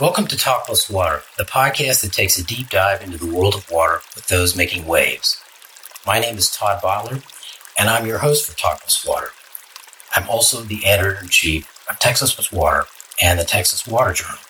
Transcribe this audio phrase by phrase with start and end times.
[0.00, 3.54] Welcome to Talk Plus Water, the podcast that takes a deep dive into the world
[3.54, 5.40] of water with those making waves.
[6.04, 7.22] My name is Todd Votteler,
[7.78, 9.28] and I'm your host for Talk Plus Water.
[10.12, 12.86] I'm also the editor in chief of Texas Plus Water
[13.22, 14.40] and the Texas Water Journal.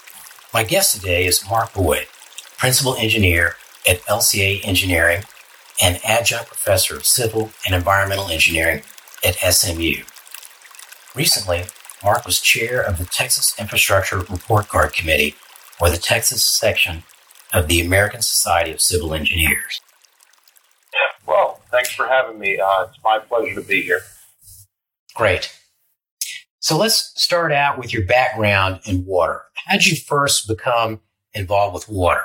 [0.54, 2.06] My guest today is Mark Boyd,
[2.56, 3.56] principal engineer
[3.86, 5.24] at LCA Engineering
[5.78, 8.80] and adjunct professor of civil and environmental engineering
[9.22, 10.04] at SMU.
[11.14, 11.64] Recently,
[12.04, 15.34] Mark was chair of the Texas Infrastructure Report Card Committee,
[15.80, 17.02] or the Texas section
[17.54, 19.80] of the American Society of Civil Engineers.
[21.26, 22.60] Well, thanks for having me.
[22.60, 24.02] Uh, it's my pleasure to be here.
[25.14, 25.58] Great.
[26.58, 29.42] So let's start out with your background in water.
[29.66, 31.00] How did you first become
[31.32, 32.24] involved with water?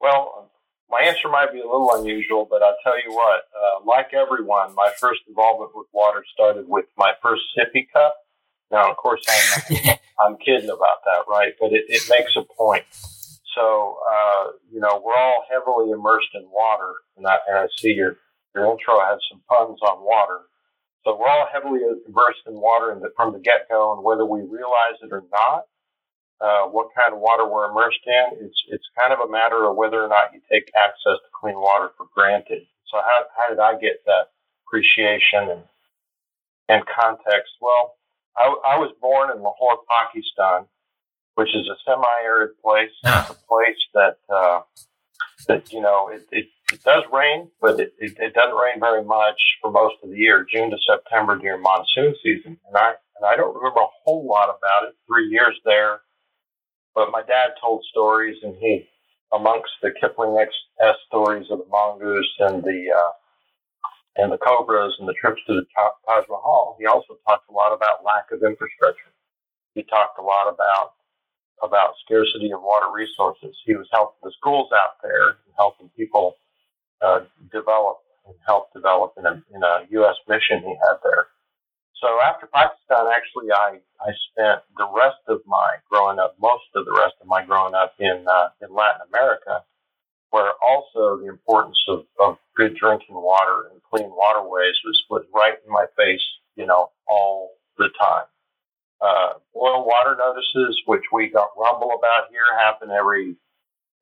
[0.00, 0.52] Well,
[0.88, 4.76] my answer might be a little unusual, but I'll tell you what, uh, like everyone,
[4.76, 8.14] my first involvement with water started with my first sippy cup
[8.72, 11.52] now, of course, I'm, I'm kidding about that, right?
[11.60, 12.84] But it, it makes a point.
[13.54, 17.92] So, uh, you know, we're all heavily immersed in water, and I, and I see
[17.92, 18.16] your,
[18.54, 20.40] your intro has some puns on water.
[21.04, 24.96] So we're all heavily immersed in water from the get go, and whether we realize
[25.02, 25.64] it or not,
[26.40, 29.76] uh, what kind of water we're immersed in, it's it's kind of a matter of
[29.76, 32.62] whether or not you take access to clean water for granted.
[32.90, 34.34] So how how did I get that
[34.66, 35.62] appreciation and
[36.68, 37.52] and context?
[37.60, 37.94] Well,
[38.36, 38.44] I,
[38.74, 40.66] I was born in Lahore, Pakistan,
[41.34, 42.90] which is a semi-arid place.
[43.04, 43.20] Ah.
[43.20, 44.60] It's a place that uh,
[45.48, 49.04] that you know it, it, it does rain, but it, it, it doesn't rain very
[49.04, 52.58] much for most of the year, June to September during monsoon season.
[52.68, 54.94] And I and I don't remember a whole lot about it.
[55.06, 56.00] Three years there,
[56.94, 58.88] but my dad told stories, and he
[59.32, 63.12] amongst the Kipling X S stories of the mongoose and the uh,
[64.16, 65.66] and the Cobras and the trips to the
[66.06, 69.12] Taj Mahal, he also talked a lot about lack of infrastructure.
[69.74, 70.94] He talked a lot about
[71.62, 73.56] about scarcity of water resources.
[73.64, 76.36] He was helping the schools out there and helping people
[77.02, 77.20] uh,
[77.52, 80.16] develop and help develop in a, in a U.S.
[80.28, 81.28] mission he had there.
[82.02, 86.84] So after Pakistan, actually, I, I spent the rest of my growing up, most of
[86.84, 89.64] the rest of my growing up in, uh, in Latin America,
[90.32, 95.54] where also the importance of, of good drinking water and clean waterways was, was right
[95.64, 96.24] in my face,
[96.56, 98.24] you know, all the time.
[99.00, 103.36] Uh, water notices, which we got rumble about here, happen every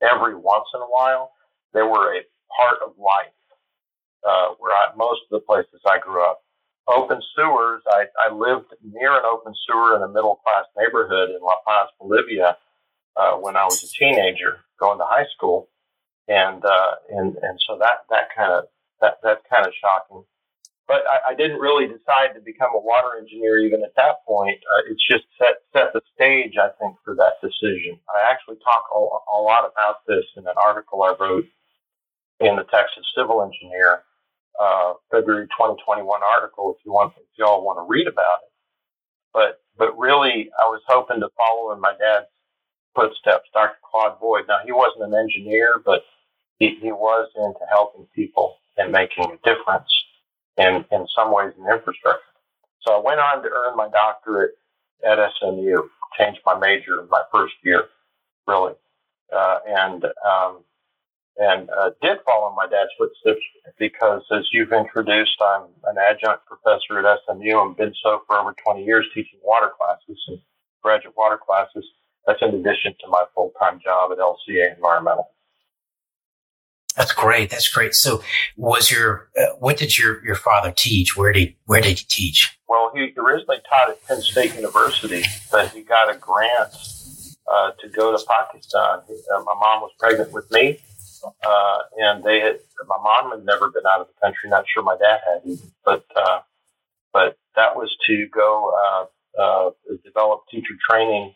[0.01, 1.33] every once in a while.
[1.75, 2.23] They were a
[2.57, 3.35] part of life
[4.27, 6.43] uh, where I, most of the places I grew up.
[6.87, 7.83] Open sewers.
[7.89, 11.89] I, I lived near an open sewer in a middle class neighborhood in La Paz,
[12.01, 12.57] Bolivia,
[13.17, 15.69] uh, when I was a teenager going to high school
[16.31, 18.65] and uh, and and so that that kind of
[19.01, 20.23] that that's kind of shocking.
[20.87, 24.59] But I, I, didn't really decide to become a water engineer even at that point.
[24.59, 27.99] Uh, it's just set set the stage, I think, for that decision.
[28.15, 31.47] I actually talk a, a lot about this in an article I wrote
[32.41, 34.03] in the Texas Civil Engineer,
[34.59, 36.75] uh, February 2021 article.
[36.79, 38.53] If you want, if y'all want to read about it,
[39.35, 42.27] but but really, I was hoping to follow in my dad's
[42.95, 43.79] footsteps, Dr.
[43.89, 44.45] Claude Boyd.
[44.49, 46.03] Now, he wasn't an engineer, but
[46.61, 49.91] he, he was into helping people and making a difference
[50.59, 52.21] in, in some ways in infrastructure.
[52.83, 54.53] So I went on to earn my doctorate
[55.07, 55.83] at SMU,
[56.19, 57.85] changed my major in my first year,
[58.47, 58.75] really,
[59.35, 60.59] uh, and um,
[61.39, 63.41] and uh, did follow my dad's footsteps
[63.79, 68.55] because, as you've introduced, I'm an adjunct professor at SMU and been so for over
[68.65, 70.39] 20 years teaching water classes and
[70.83, 71.87] graduate water classes.
[72.27, 75.31] That's in addition to my full time job at LCA Environmental.
[76.97, 77.51] That's great.
[77.51, 77.95] That's great.
[77.95, 78.23] So,
[78.57, 81.17] was your uh, what did your, your father teach?
[81.17, 82.59] Where did where did he teach?
[82.69, 86.75] Well, he originally taught at Penn State University, but he got a grant
[87.51, 89.01] uh, to go to Pakistan.
[89.07, 90.79] He, uh, my mom was pregnant with me,
[91.25, 92.59] uh, and they had
[92.89, 94.51] my mom had never been out of the country.
[94.51, 96.41] Not sure my dad had even, but uh,
[97.13, 99.07] but that was to go
[99.39, 99.71] uh,
[100.05, 101.35] develop teacher training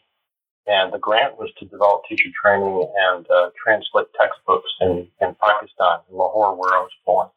[0.66, 5.98] and the grant was to develop teacher training and uh, translate textbooks in, in Pakistan,
[6.10, 7.28] in Lahore, where I was born.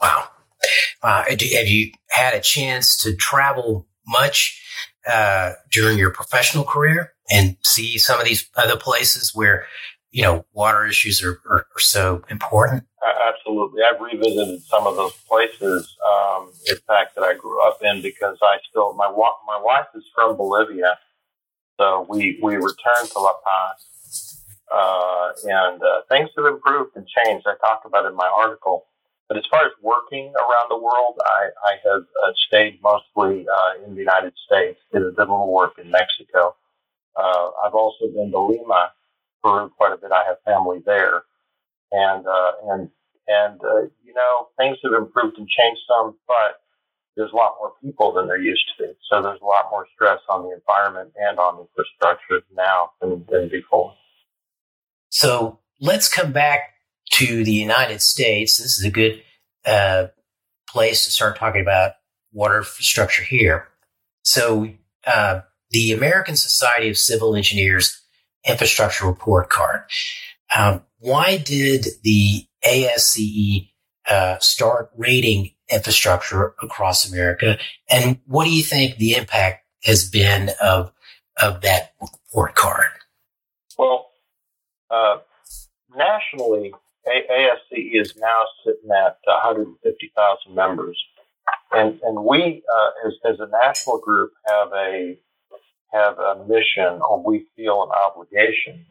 [0.00, 0.28] Wow.
[1.02, 4.60] Uh, have you had a chance to travel much
[5.08, 9.66] uh, during your professional career and see some of these other places where,
[10.10, 12.84] you know, water issues are, are, are so important?
[13.28, 13.82] absolutely.
[13.82, 18.36] I've revisited some of those places, um, in fact, that I grew up in because
[18.42, 20.98] I still, my, my wife is from Bolivia
[21.80, 27.46] so we, we returned to La Paz, uh, and uh, things have improved and changed.
[27.46, 28.84] I talked about in my article.
[29.30, 33.86] But as far as working around the world, I, I have uh, stayed mostly uh,
[33.86, 34.80] in the United States.
[34.92, 36.56] Did a little work in Mexico,
[37.16, 38.90] Uh, I've also been to Lima,
[39.40, 40.10] Peru, quite a bit.
[40.10, 41.22] I have family there,
[41.92, 42.90] and uh, and
[43.28, 46.62] and uh, you know things have improved and changed some, but
[47.16, 48.92] there's a lot more people than there used to be.
[49.08, 53.48] So there's a lot more stress on the environment and on infrastructure now than, than
[53.48, 53.94] before.
[55.10, 56.79] So let's come back
[57.10, 58.58] to the United States.
[58.58, 59.22] This is a good
[59.66, 60.06] uh,
[60.68, 61.92] place to start talking about
[62.32, 63.68] water infrastructure here.
[64.22, 64.70] So,
[65.06, 65.40] uh,
[65.70, 68.00] the American Society of Civil Engineers
[68.46, 69.82] infrastructure report card.
[70.56, 73.70] Um, why did the ASCE
[74.08, 77.58] uh, start rating infrastructure across America,
[77.88, 80.92] and what do you think the impact has been of
[81.40, 82.90] of that report card?
[83.78, 84.08] Well,
[84.90, 85.18] uh,
[85.96, 86.74] nationally,
[87.06, 91.02] ASCE is now sitting at 150,000 members,
[91.72, 95.18] and and we uh, as as a national group have a
[95.92, 98.86] have a mission, or we feel an obligation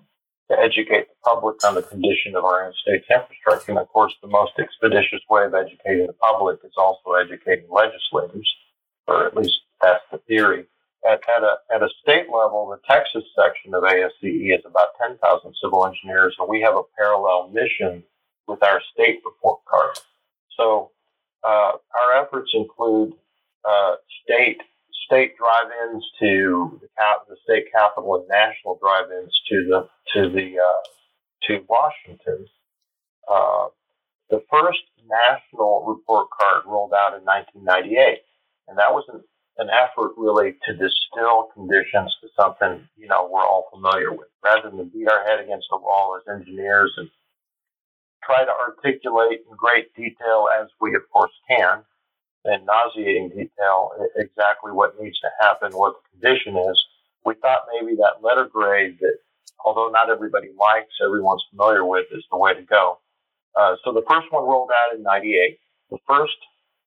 [0.49, 3.71] to educate the public on the condition of our state's infrastructure.
[3.71, 8.49] And of course, the most expeditious way of educating the public is also educating legislators,
[9.07, 10.65] or at least that's the theory.
[11.07, 15.55] At, at, a, at a state level, the Texas section of ASCE is about 10,000
[15.61, 18.03] civil engineers, and we have a parallel mission
[18.47, 19.97] with our state report card.
[20.57, 20.91] So
[21.43, 23.13] uh, our efforts include
[23.67, 24.61] uh, state
[25.05, 30.57] state drive-ins to the, cap, the state capital and national drive-ins to the to the
[30.59, 30.83] uh,
[31.47, 32.45] to Washington.
[33.29, 33.67] Uh,
[34.29, 38.21] the first national report card rolled out in 1998,
[38.67, 39.23] and that was an,
[39.59, 44.69] an effort really to distill conditions to something you know we're all familiar with, rather
[44.71, 47.09] than beat our head against the wall as engineers and
[48.23, 51.83] try to articulate in great detail as we of course can
[52.45, 56.85] in nauseating detail exactly what needs to happen, what the condition is.
[57.25, 59.17] We thought maybe that letter grade that,
[59.63, 62.99] although not everybody likes, everyone's familiar with, is the way to go.
[63.55, 65.59] Uh, so the first one rolled out in '98.
[65.91, 66.37] The first,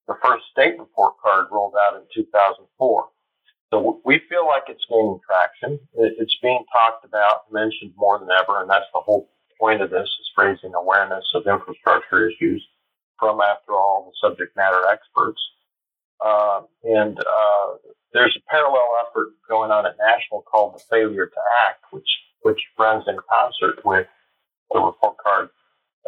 [0.09, 3.09] the first state report card rolled out in 2004.
[3.73, 5.81] So we feel like it's gaining traction.
[5.95, 10.09] It's being talked about, mentioned more than ever, and that's the whole point of this:
[10.09, 12.67] is raising awareness of infrastructure issues
[13.19, 15.41] from, after all, the subject matter experts.
[16.21, 17.77] Uh, and uh,
[18.13, 22.09] there's a parallel effort going on at national called the Failure to Act, which
[22.43, 24.07] which runs in concert with
[24.73, 25.49] the report card.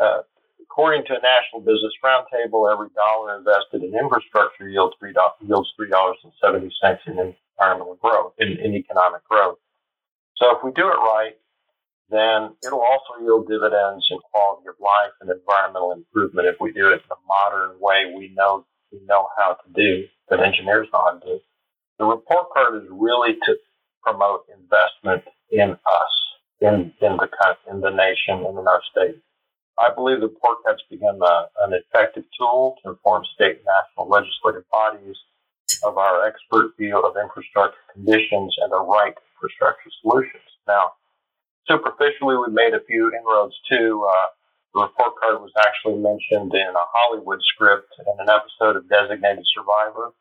[0.01, 0.23] Uh,
[0.75, 5.15] according to a National Business Roundtable, every dollar invested in infrastructure yields three
[5.47, 9.59] yields three dollars and seventy cents in environmental growth, in, in economic growth.
[10.37, 11.39] So if we do it right,
[12.11, 16.89] then it'll also yield dividends in quality of life and environmental improvement if we do
[16.89, 21.05] it in the modern way we know we know how to do, that engineers know
[21.07, 21.41] how to do.
[22.01, 23.57] The report card is really to
[24.03, 25.23] promote investment
[25.53, 26.15] in us,
[26.61, 27.29] in in the
[27.71, 29.23] in the nation, and in our state.
[29.79, 34.09] I believe the report card's become a, an effective tool to inform state and national
[34.09, 35.17] legislative bodies
[35.83, 40.47] of our expert view of infrastructure conditions and the right infrastructure solutions.
[40.69, 40.93] Now,
[41.69, 44.07] superficially, we made a few inroads too.
[44.09, 44.27] Uh,
[44.75, 49.45] the report card was actually mentioned in a Hollywood script in an episode of Designated
[49.55, 50.13] Survivor,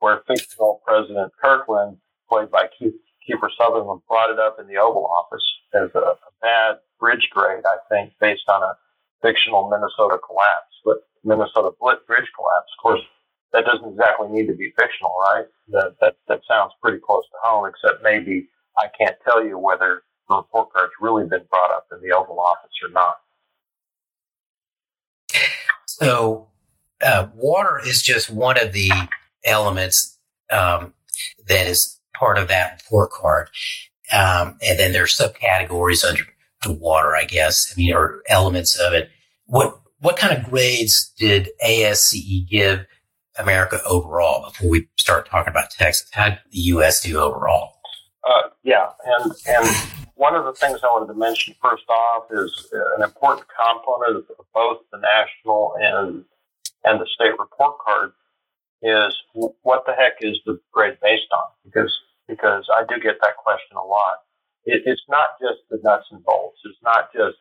[0.00, 2.94] where fictional President Kirkman, played by Keith,
[3.28, 5.44] Kiefer Sutherland, brought it up in the Oval Office
[5.74, 8.76] as a, a bad bridge grade, I think, based on a
[9.22, 12.70] fictional Minnesota collapse, but Minnesota bridge collapse.
[12.78, 13.00] Of course,
[13.52, 15.46] that doesn't exactly need to be fictional, right?
[15.68, 20.02] That that that sounds pretty close to home, except maybe I can't tell you whether
[20.28, 23.16] the report card's really been brought up in the Oval Office or not.
[25.86, 26.48] So,
[27.02, 28.90] uh, water is just one of the
[29.44, 30.18] elements
[30.50, 30.92] um,
[31.46, 33.48] that is part of that report card.
[34.12, 36.22] Um, and then there are subcategories under
[36.62, 37.72] the water, I guess.
[37.72, 39.10] I mean, or elements of it.
[39.46, 42.86] What what kind of grades did ASCE give
[43.38, 46.08] America overall before we start talking about Texas?
[46.12, 47.02] How did the U.S.
[47.02, 47.74] do overall?
[48.28, 49.76] Uh, yeah, and and
[50.14, 54.46] one of the things I wanted to mention first off is an important component of
[54.52, 56.24] both the national and
[56.84, 58.12] and the state report card
[58.82, 59.14] is
[59.62, 61.48] what the heck is the grade based on?
[61.64, 61.92] Because
[62.28, 64.18] because I do get that question a lot.
[64.66, 66.58] It, it's not just the nuts and bolts.
[66.64, 67.36] It's not just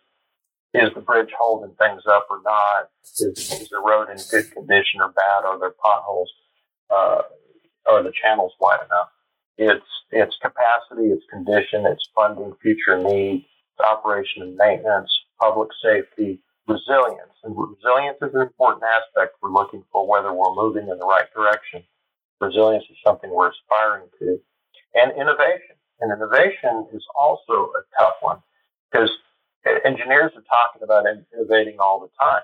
[0.75, 2.89] is the bridge holding things up or not?
[3.03, 5.45] Is, is the road in good condition or bad?
[5.45, 6.31] Are there potholes?
[6.89, 7.21] Uh,
[7.87, 9.09] are the channels wide enough?
[9.57, 13.45] It's its capacity, its condition, its funding, future needs,
[13.83, 17.35] operation and maintenance, public safety, resilience.
[17.43, 21.31] And resilience is an important aspect we're looking for whether we're moving in the right
[21.33, 21.83] direction.
[22.41, 24.39] Resilience is something we're aspiring to.
[24.93, 25.75] And innovation.
[25.99, 28.39] And innovation is also a tough one
[28.91, 29.09] because
[29.85, 32.41] engineers are talking about innovating all the time.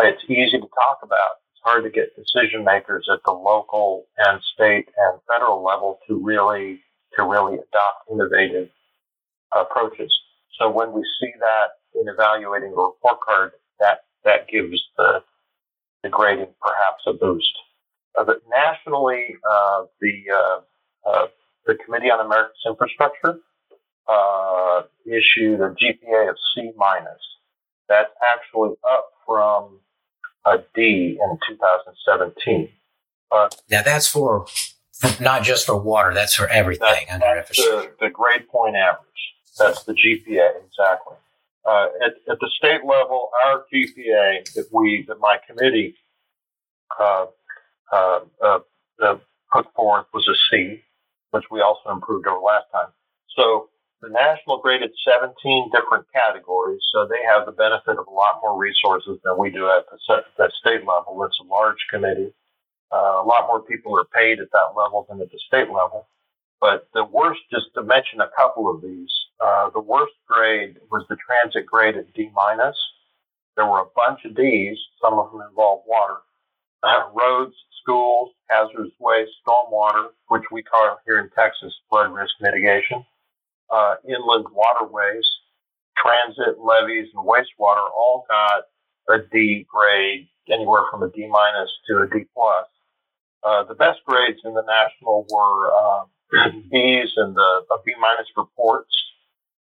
[0.00, 1.40] It's easy to talk about.
[1.52, 6.22] It's hard to get decision makers at the local and state and federal level to
[6.22, 6.80] really
[7.16, 8.68] to really adopt innovative
[9.54, 10.12] approaches.
[10.58, 15.22] So when we see that in evaluating a report card, that that gives the
[16.02, 17.52] the grading perhaps a boost.
[18.18, 21.26] Uh, but nationally, uh, the uh, uh
[21.66, 23.38] the Committee on America's Infrastructure
[24.08, 27.20] uh, issued a GPA of C minus.
[27.88, 29.80] That's actually up from
[30.44, 32.68] a D in 2017.
[33.70, 34.46] now that's for
[35.20, 39.04] not just for water, that's for everything under that's the, the grade point average.
[39.58, 41.16] That's the GPA, exactly.
[41.66, 45.96] Uh, at, at, the state level, our GPA that we, that my committee
[47.00, 47.26] uh,
[47.92, 48.58] uh, uh,
[49.02, 49.16] uh
[49.52, 50.82] put forth was a C,
[51.36, 52.88] which we also improved over last time.
[53.36, 53.68] So
[54.00, 58.56] the national graded 17 different categories, so they have the benefit of a lot more
[58.56, 61.22] resources than we do at the, state level.
[61.24, 62.32] It's a large committee.
[62.92, 66.08] Uh, a lot more people are paid at that level than at the state level.
[66.60, 69.12] But the worst, just to mention a couple of these,
[69.44, 72.76] uh, the worst grade was the transit grade at D minus.
[73.56, 74.78] There were a bunch of D's.
[75.02, 76.16] Some of them involved water,
[76.86, 83.04] uh, roads, schools, hazardous waste, stormwater, which we call here in Texas flood risk mitigation,
[83.70, 85.26] uh, inland waterways,
[85.98, 88.64] transit, levees, and wastewater all got
[89.10, 92.66] a D grade, anywhere from a D minus to a D plus.
[93.44, 96.04] Uh, the best grades in the national were uh,
[96.70, 98.94] B's and the a B minus for ports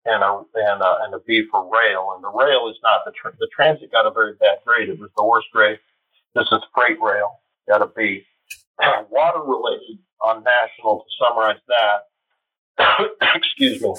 [0.06, 2.12] and a and a, and a B for rail.
[2.14, 4.88] And the rail is not the tra- the transit got a very bad grade.
[4.88, 5.78] It was the worst grade.
[6.34, 8.24] This is freight rail gotta be.
[9.10, 13.06] Water related on national to summarize that.
[13.34, 13.94] excuse me.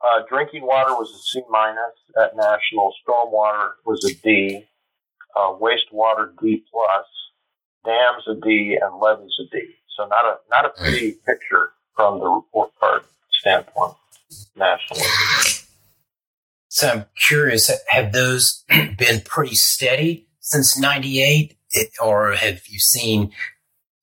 [0.00, 2.92] Uh, drinking water was a C minus at national.
[3.06, 4.64] Stormwater was a D.
[5.34, 7.06] Uh, wastewater D plus.
[7.84, 9.62] Dams a D and levees a D.
[9.96, 13.94] So not a not a pretty picture from the report card standpoint
[14.56, 15.04] nationally.
[16.68, 21.55] So I'm curious, have those been pretty steady since '98,
[22.02, 23.32] or have you seen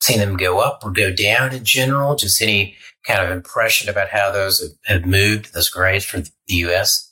[0.02, 2.16] seen them go up or go down in general?
[2.16, 2.76] Just any
[3.06, 7.12] kind of impression about how those have moved, those grades for the U.S.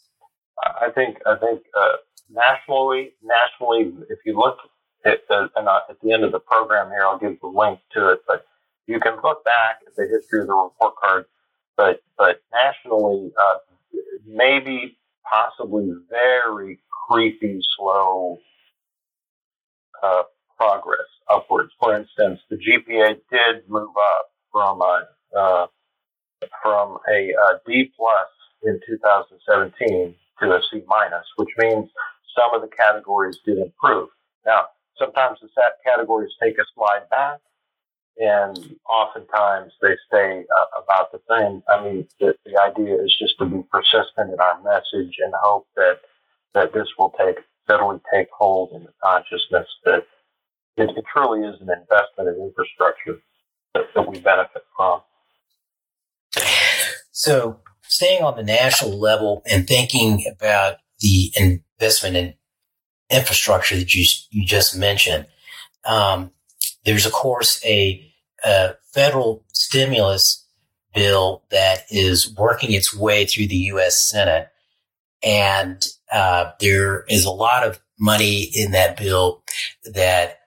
[0.82, 1.94] I think I think uh,
[2.30, 4.58] nationally, nationally, if you look
[5.06, 8.12] at the, and at the end of the program here, I'll give the link to
[8.12, 8.46] it, but
[8.88, 11.25] you can look back at the history of the report card,
[11.77, 13.58] but but nationally, uh,
[14.25, 14.98] maybe
[15.30, 18.39] possibly very creepy, slow
[20.03, 20.24] uh,
[20.62, 21.72] progress upwards.
[21.80, 25.68] For instance, the GPA did move up from a uh,
[26.62, 28.27] from a, a D plus
[28.63, 31.89] in 2017 to a C minus, which means
[32.38, 34.10] some of the categories did improve.
[34.46, 34.65] Now,
[34.98, 37.39] sometimes the SAT categories take a slide back,
[38.18, 38.58] and
[38.89, 41.63] oftentimes they stay uh, about the same.
[41.70, 45.68] I mean, the, the idea is just to be persistent in our message and hope
[45.75, 46.01] that
[46.53, 50.06] that this will take steadily take hold in the consciousness that
[50.78, 53.22] it, it truly is an investment in infrastructure
[53.74, 55.01] that, that we benefit from.
[57.12, 62.34] So, staying on the national level and thinking about the investment in
[63.10, 65.28] infrastructure that you you just mentioned,
[65.86, 66.32] um,
[66.86, 68.12] there's of course a,
[68.46, 70.46] a, federal stimulus
[70.94, 74.10] bill that is working its way through the U.S.
[74.10, 74.50] Senate,
[75.24, 79.44] and uh, there is a lot of money in that bill
[79.94, 80.40] that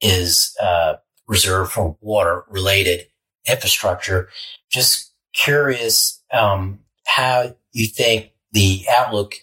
[0.00, 0.94] is uh,
[1.26, 3.06] reserved for water related
[3.48, 4.28] infrastructure.
[4.70, 9.34] Just curious um, how you think the outlook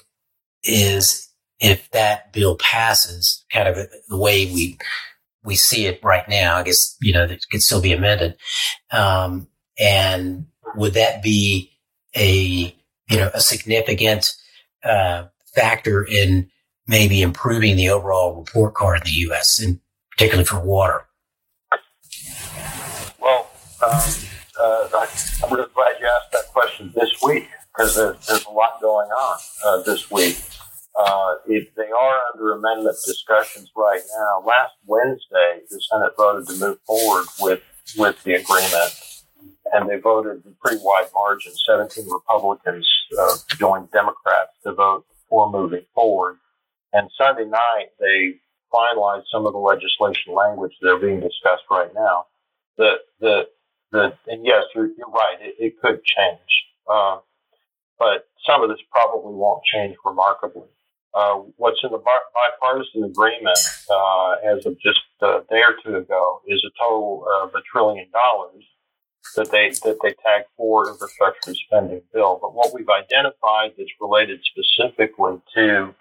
[0.63, 3.75] is if that bill passes, kind of
[4.09, 4.77] the way we
[5.43, 6.55] we see it right now.
[6.55, 8.35] I guess you know it could still be amended,
[8.91, 9.47] um,
[9.79, 11.71] and would that be
[12.15, 12.75] a
[13.09, 14.33] you know a significant
[14.83, 16.49] uh, factor in
[16.87, 19.59] maybe improving the overall report card in the U.S.
[19.59, 19.79] and
[20.15, 21.05] particularly for water?
[23.19, 23.49] Well,
[23.85, 24.01] um,
[24.59, 24.87] uh,
[25.43, 29.09] I'm really glad you asked that question this week because there's, there's, a lot going
[29.09, 30.41] on uh, this week.
[30.97, 34.47] Uh, it, they are under amendment discussions right now.
[34.47, 37.61] Last Wednesday, the Senate voted to move forward with
[37.97, 38.93] with the agreement,
[39.73, 41.51] and they voted a pretty wide margin.
[41.67, 46.37] 17 Republicans uh, joined Democrats to vote for moving forward.
[46.93, 48.35] And Sunday night, they
[48.73, 52.25] finalize some of the legislation language that are being discussed right now.
[52.77, 53.47] The the
[53.91, 55.37] the and yes, you're, you're right.
[55.41, 56.51] It, it could change,
[56.89, 57.19] uh,
[57.99, 60.67] but some of this probably won't change remarkably.
[61.13, 62.03] Uh, what's in the
[62.33, 63.57] bipartisan agreement
[63.89, 68.05] uh, as of just a day or two ago is a total of a trillion
[68.11, 68.65] dollars
[69.35, 72.37] that they that they tag for infrastructure spending bill.
[72.41, 75.95] But what we've identified that's related specifically to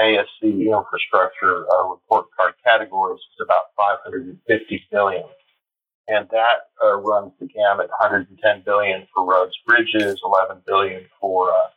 [0.00, 5.24] ASCE infrastructure uh, report card categories is about 550 billion,
[6.08, 11.68] and that uh, runs the gamut: 110 billion for roads, bridges, 11 billion for uh,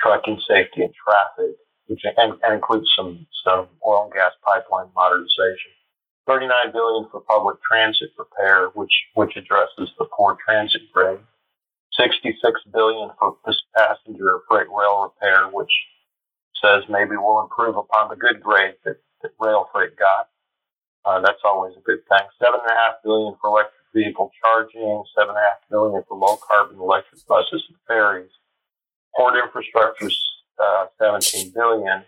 [0.00, 5.72] trucking safety and traffic, which and, and includes some some oil and gas pipeline modernization.
[6.26, 11.20] 39 billion for public transit repair, which which addresses the poor transit grade.
[11.98, 13.36] 66 billion for
[13.76, 15.70] passenger freight rail repair, which
[16.62, 20.28] says maybe we'll improve upon the good grade that, that rail freight got.
[21.04, 22.26] Uh, that's always a good thing.
[22.42, 26.18] Seven and a half billion for electric vehicle charging, seven and a half billion for
[26.18, 28.30] low carbon electric buses and ferries.
[29.16, 30.10] Port infrastructure,
[30.58, 32.02] uh, 17 billion.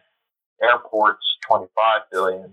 [0.60, 2.52] Airports, 25 billion.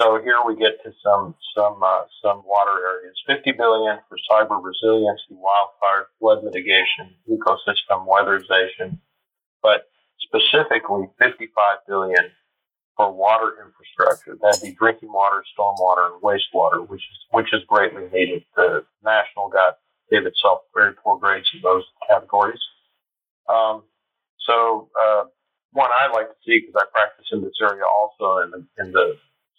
[0.00, 3.14] So here we get to some some uh, some water areas.
[3.26, 8.98] 50 billion for cyber resiliency, wildfire, flood mitigation, ecosystem weatherization,
[9.62, 9.90] but
[10.32, 11.50] specifically 55
[11.86, 12.30] billion
[12.96, 14.38] for water infrastructure.
[14.40, 18.44] That'd be drinking water, stormwater, and wastewater, which is which is greatly needed.
[18.56, 19.78] The national got
[20.10, 22.60] gave itself very poor grades in those categories.
[23.48, 23.82] Um,
[24.46, 25.24] so uh,
[25.72, 28.92] one I like to see because I practice in this area also in the, in
[28.92, 29.16] the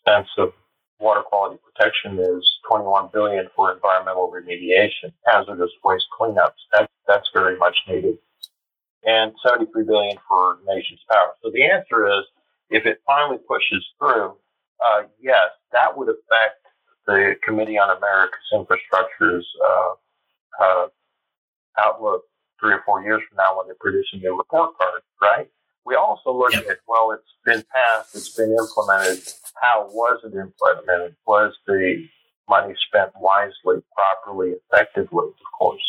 [0.07, 0.53] sense of
[0.99, 6.61] water quality protection is 21 billion for environmental remediation, hazardous waste cleanups.
[6.71, 8.17] That's that's very much needed
[9.05, 11.33] and 73 billion for nation's power.
[11.43, 12.25] So the answer is,
[12.69, 14.35] if it finally pushes through,
[14.83, 16.65] uh, yes, that would affect
[17.05, 19.93] the Committee on America's Infrastructure's uh,
[20.63, 20.87] uh,
[21.77, 22.23] outlook
[22.59, 25.49] three or four years from now when they're producing their report card, right?
[25.85, 29.21] We also look at, well, it's been passed, it's been implemented.
[29.61, 31.15] How was it implemented?
[31.27, 32.07] Was the
[32.49, 35.83] money spent wisely, properly, effectively, of course?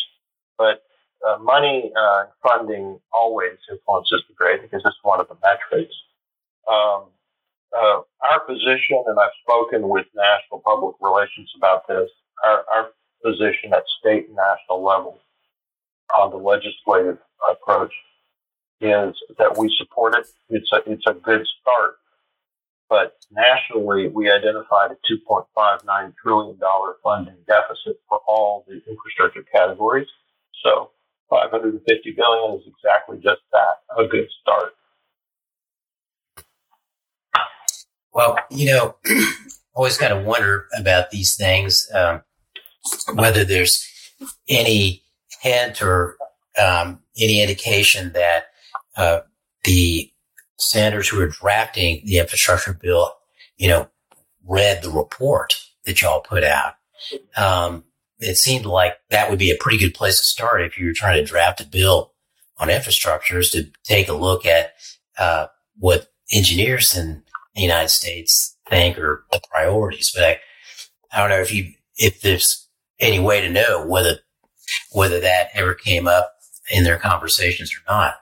[0.57, 0.83] But
[1.27, 5.95] uh, money uh, funding always influences the grade because it's one of the metrics.
[6.69, 7.05] Um,
[7.75, 8.01] uh,
[8.31, 12.09] our position, and I've spoken with national public relations about this,
[12.43, 12.89] our, our
[13.23, 15.19] position at state and national level
[16.17, 17.17] on the legislative
[17.49, 17.93] approach
[18.81, 20.27] is that we support it.
[20.49, 21.95] It's a, it's a good start.
[22.89, 26.59] But nationally, we identified a $2.59 trillion
[27.03, 30.07] funding deficit for all the infrastructure categories.
[30.63, 30.91] So
[31.29, 34.73] 550 billion is exactly just that, a good start.
[38.13, 38.95] Well, you know,
[39.73, 42.21] always kind of wonder about these things, um,
[43.13, 43.85] whether there's
[44.47, 45.03] any
[45.41, 46.15] hint or
[46.61, 48.45] um, any indication that
[48.95, 49.19] uh,
[49.63, 50.11] the
[50.57, 53.11] senators who are drafting the infrastructure bill,
[53.57, 53.89] you know,
[54.47, 56.75] read the report that y'all put out.
[57.35, 57.83] Um,
[58.19, 60.93] it seemed like that would be a pretty good place to start if you were
[60.93, 62.13] trying to draft a bill
[62.57, 64.73] on infrastructures to take a look at
[65.17, 65.47] uh,
[65.77, 67.23] what engineers in
[67.55, 70.11] the United States think are the priorities.
[70.15, 70.39] But I,
[71.11, 72.67] I don't know if you if there's
[72.99, 74.19] any way to know whether
[74.91, 76.33] whether that ever came up
[76.71, 78.15] in their conversations or not.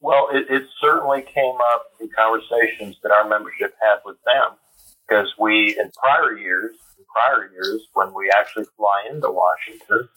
[0.00, 4.56] Well, it, it certainly came up in conversations that our membership had with them
[5.06, 6.76] because we, in prior years,
[7.14, 10.08] prior years when we actually fly into Washington.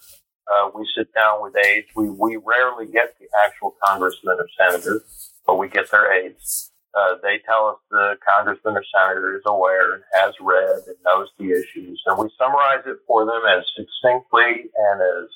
[0.47, 1.87] Uh, we sit down with aides.
[1.95, 5.03] We, we rarely get the actual congressman or senator,
[5.45, 6.71] but we get their aides.
[6.93, 11.27] Uh, they tell us the congressman or senator is aware and has read and knows
[11.37, 15.29] the issues, and we summarize it for them as succinctly and as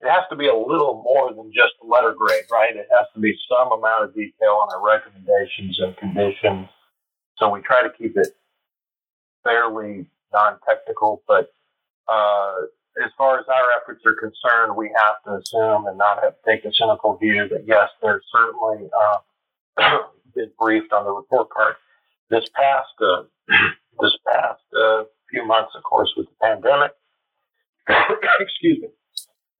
[0.00, 2.74] it has to be a little more than just a letter grade, right?
[2.74, 6.68] It has to be some amount of detail on our recommendations and conditions.
[7.36, 8.28] So we try to keep it
[9.42, 11.50] fairly non-technical, but
[12.08, 12.54] uh,
[13.04, 16.64] as far as our efforts are concerned, we have to assume and not have take
[16.64, 18.88] a cynical view that yes, there's certainly
[19.78, 19.98] uh,
[20.34, 21.74] been briefed on the report card.
[22.30, 23.22] This past uh,
[24.00, 26.92] this past uh, few months, of course, with the pandemic.
[28.40, 28.88] excuse me.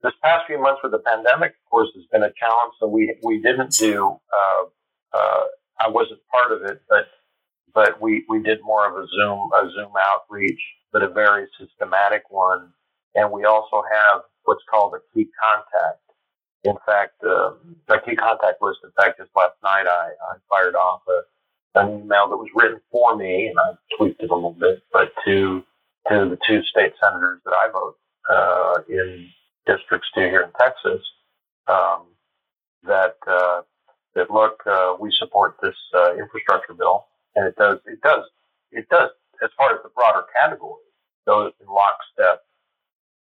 [0.02, 2.74] This past few months with the pandemic, of course, has been a challenge.
[2.80, 4.18] So we we didn't do.
[4.32, 5.44] Uh, uh,
[5.80, 7.06] I wasn't part of it, but
[7.78, 10.60] but we, we did more of a Zoom a Zoom outreach,
[10.92, 12.72] but a very systematic one.
[13.14, 16.00] And we also have what's called a key contact.
[16.64, 17.52] In fact, uh,
[17.88, 18.80] a key contact list.
[18.82, 22.80] In fact, just last night I, I fired off a, an email that was written
[22.90, 25.62] for me, and I tweaked it a little bit, but to
[26.10, 27.96] to the two state senators that I vote
[28.28, 29.28] uh, in
[29.66, 31.06] districts too here in Texas
[31.68, 32.06] um,
[32.82, 33.62] that uh,
[34.16, 37.06] that look, uh, we support this uh, infrastructure bill,
[37.38, 38.24] and it does it does
[38.72, 39.10] it does
[39.42, 40.82] as far as the broader category
[41.26, 42.42] goes in lockstep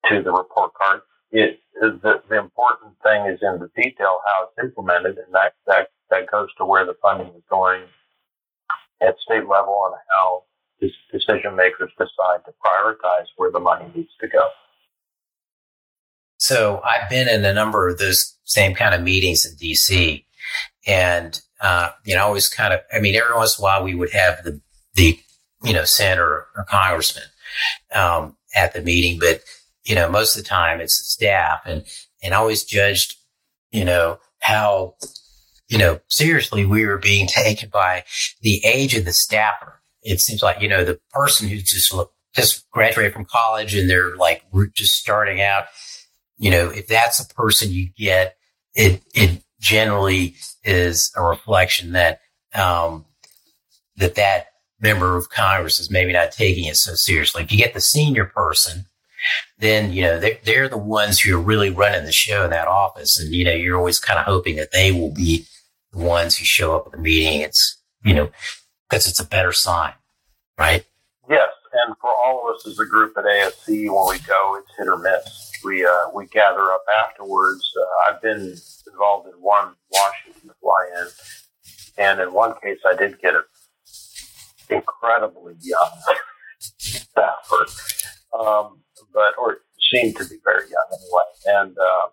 [0.09, 1.01] to the report card.
[1.31, 5.89] It the, the important thing is in the detail how it's implemented, and that that
[6.09, 7.83] that goes to where the funding is going
[9.01, 10.43] at state level and how
[11.11, 14.47] decision makers decide to prioritize where the money needs to go.
[16.37, 20.25] So I've been in a number of those same kind of meetings in DC
[20.85, 23.95] and, uh, you know, always kind of, I mean, every once in a while we
[23.95, 24.61] would have the,
[24.95, 25.19] the,
[25.63, 27.25] you know, senator or congressman,
[27.93, 29.41] um, at the meeting, but,
[29.83, 31.83] you know, most of the time it's the staff and,
[32.23, 33.15] and always judged,
[33.71, 34.95] you know, how,
[35.67, 38.03] you know, seriously we were being taken by
[38.41, 39.81] the age of the staffer.
[40.03, 41.93] It seems like, you know, the person who just,
[42.35, 45.65] just graduated from college and they're like just starting out,
[46.37, 48.35] you know, if that's the person you get,
[48.75, 52.21] it, it generally is a reflection that,
[52.53, 53.05] um,
[53.97, 54.47] that that
[54.79, 57.43] member of Congress is maybe not taking it so seriously.
[57.43, 58.85] If you get the senior person,
[59.57, 62.67] then, you know, they're, they're the ones who are really running the show in that
[62.67, 63.19] office.
[63.19, 65.45] And, you know, you're always kind of hoping that they will be
[65.91, 67.41] the ones who show up at the meeting.
[67.41, 68.29] It's, you know,
[68.89, 69.93] because it's a better sign,
[70.59, 70.85] right?
[71.29, 71.49] Yes.
[71.73, 74.87] And for all of us as a group at ASCE, when we go, it's hit
[74.87, 75.51] or miss.
[75.63, 77.69] We, uh, we gather up afterwards.
[77.75, 78.55] Uh, I've been
[78.95, 81.07] involved in one Washington fly-in,
[81.97, 83.43] and in one case, I did get an
[84.69, 85.91] incredibly young
[86.77, 87.65] staffer,
[88.33, 88.81] um,
[89.13, 89.59] but or
[89.91, 92.07] seemed to be very young anyway, and uh,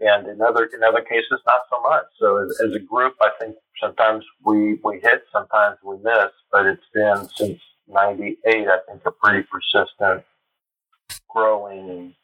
[0.00, 2.04] and in other in other cases, not so much.
[2.18, 6.66] So as, as a group, I think sometimes we we hit, sometimes we miss, but
[6.66, 10.24] it's been since '98, I think, a pretty persistent,
[11.28, 12.14] growing,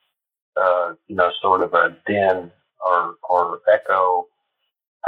[0.56, 2.50] uh, you know, sort of a din
[2.84, 4.26] or, or echo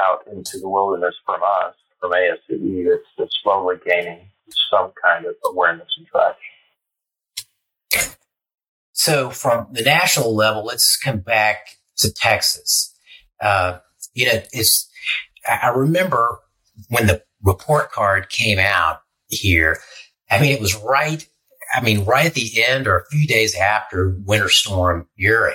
[0.01, 4.31] out into the wilderness from us, from ASCE, that's, that's slowly gaining
[4.71, 6.55] some kind of awareness and traction.
[8.93, 12.95] So, from the national level, let's come back to Texas.
[13.41, 13.79] Uh,
[14.13, 14.91] you know, it's,
[15.47, 16.41] I remember
[16.89, 19.79] when the report card came out here,
[20.31, 21.27] I mean, it was right,
[21.75, 25.55] I mean, right at the end or a few days after Winter Storm Uri.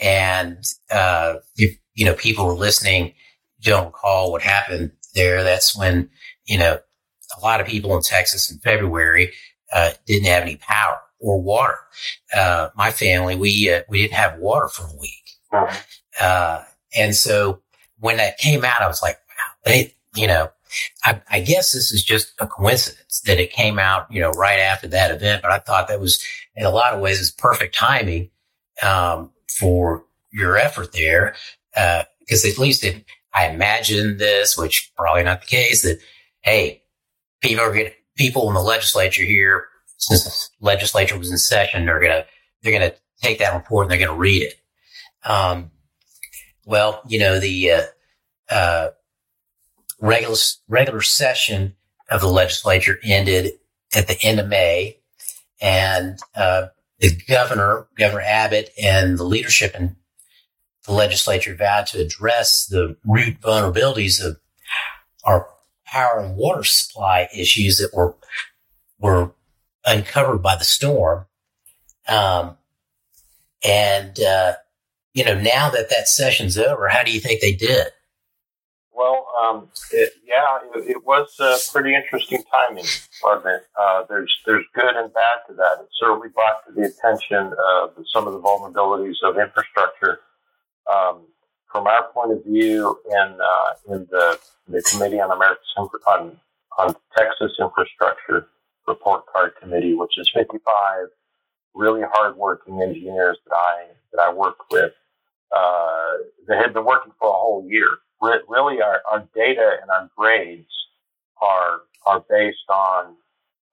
[0.00, 3.14] And, uh, if, you know, people were listening,
[3.60, 5.42] don't recall what happened there.
[5.42, 6.10] That's when,
[6.44, 6.78] you know,
[7.36, 9.32] a lot of people in Texas in February,
[9.72, 11.78] uh, didn't have any power or water.
[12.36, 15.70] Uh, my family, we, uh, we didn't have water for a week.
[16.20, 16.62] Uh,
[16.96, 17.60] and so
[17.98, 20.50] when that came out, I was like, wow, they, you know,
[21.04, 24.58] I, I, guess this is just a coincidence that it came out, you know, right
[24.58, 25.42] after that event.
[25.42, 26.24] But I thought that was
[26.56, 28.30] in a lot of ways is perfect timing.
[28.82, 31.34] Um, for your effort there.
[31.76, 35.98] Uh, cause at least it, I imagine this, which probably not the case that,
[36.42, 36.82] hey,
[37.40, 39.66] people are going people in the legislature here,
[39.98, 42.26] since the legislature was in session, they're to,
[42.62, 44.54] they're to take that report and they're to read it.
[45.28, 45.70] Um,
[46.64, 47.82] well, you know, the, uh,
[48.50, 48.88] uh,
[50.00, 50.36] regular,
[50.68, 51.74] regular session
[52.10, 53.52] of the legislature ended
[53.96, 54.98] at the end of May
[55.60, 56.66] and, uh,
[56.98, 59.96] the governor, Governor Abbott, and the leadership in
[60.86, 64.38] the legislature vowed to address the root vulnerabilities of
[65.24, 65.48] our
[65.86, 68.14] power and water supply issues that were
[68.98, 69.32] were
[69.84, 71.26] uncovered by the storm.
[72.08, 72.56] Um,
[73.66, 74.54] and uh,
[75.14, 77.88] you know, now that that session's over, how do you think they did?
[78.94, 82.84] Well, um, it, yeah, it, it was uh, pretty interesting timing,
[83.22, 83.62] wasn't it?
[83.78, 85.78] Uh, there's there's good and bad to that.
[85.82, 87.52] It certainly brought to the attention
[87.82, 90.20] of some of the vulnerabilities of infrastructure.
[90.92, 91.22] Um,
[91.72, 95.66] from our point of view, in uh, in the the Committee on America's
[96.06, 96.36] on
[96.78, 98.46] on Texas Infrastructure
[98.86, 101.08] Report Card Committee, which is 55
[101.74, 104.92] really hardworking engineers that I that I work with,
[105.50, 106.12] uh,
[106.46, 110.70] they had been working for a whole year really our, our data and our grades
[111.40, 113.16] are are based on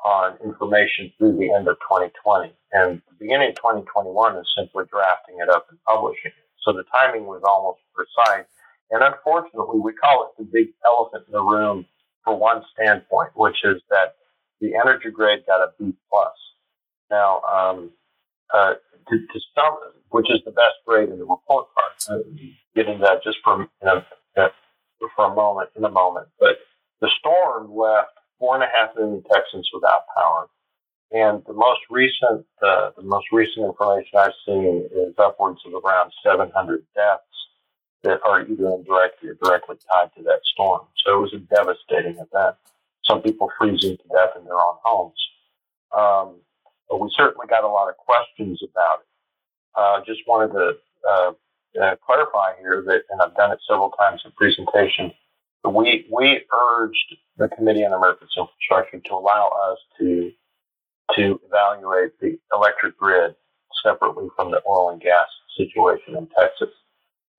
[0.04, 2.54] on information through the end of 2020.
[2.74, 6.50] And the beginning of 2021 is simply drafting it up and publishing it.
[6.64, 8.46] So the timing was almost precise.
[8.90, 11.86] And unfortunately, we call it the big elephant in the room
[12.24, 14.16] for one standpoint, which is that
[14.60, 16.34] the energy grade got a B plus.
[17.10, 17.92] Now, um,
[18.54, 18.74] uh,
[19.10, 19.78] to, to some,
[20.10, 22.24] which is the best grade in the report card, uh,
[22.76, 24.04] getting that just from you know,
[25.16, 26.28] for a moment, in a moment.
[26.40, 26.58] But
[27.02, 30.48] the storm left four and a half million Texans without power.
[31.12, 36.12] and the most recent, uh, the most recent information I've seen is upwards of around
[36.24, 37.24] 700 deaths
[38.04, 40.82] that are either indirectly or directly tied to that storm.
[41.06, 42.56] So it was a devastating event.
[43.06, 45.22] Some people freezing to death in their own homes.
[45.96, 46.36] Um,
[46.90, 49.08] but we certainly got a lot of questions about it.
[49.76, 50.78] Uh, just wanted to
[51.10, 51.32] uh,
[51.82, 55.14] uh, clarify here that, and I've done it several times in presentations,
[55.64, 60.32] we we urged the Committee on America's Infrastructure to allow us to
[61.16, 63.36] to evaluate the electric grid
[63.84, 66.70] separately from the oil and gas situation in Texas.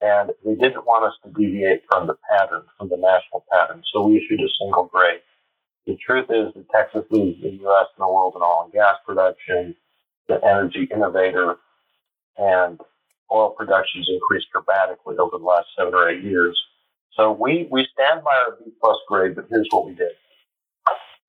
[0.03, 3.83] And we didn't want us to deviate from the pattern, from the national pattern.
[3.92, 5.21] So we issued a single grade.
[5.87, 7.87] The truth is that Texas leads the U.S.
[7.97, 9.77] and the world in oil and gas production,
[10.29, 11.57] the energy innovator,
[12.38, 12.81] and
[13.33, 16.61] oil production has increased dramatically over the last seven or eight years.
[17.14, 20.12] So we, we stand by our B plus grade, but here's what we did.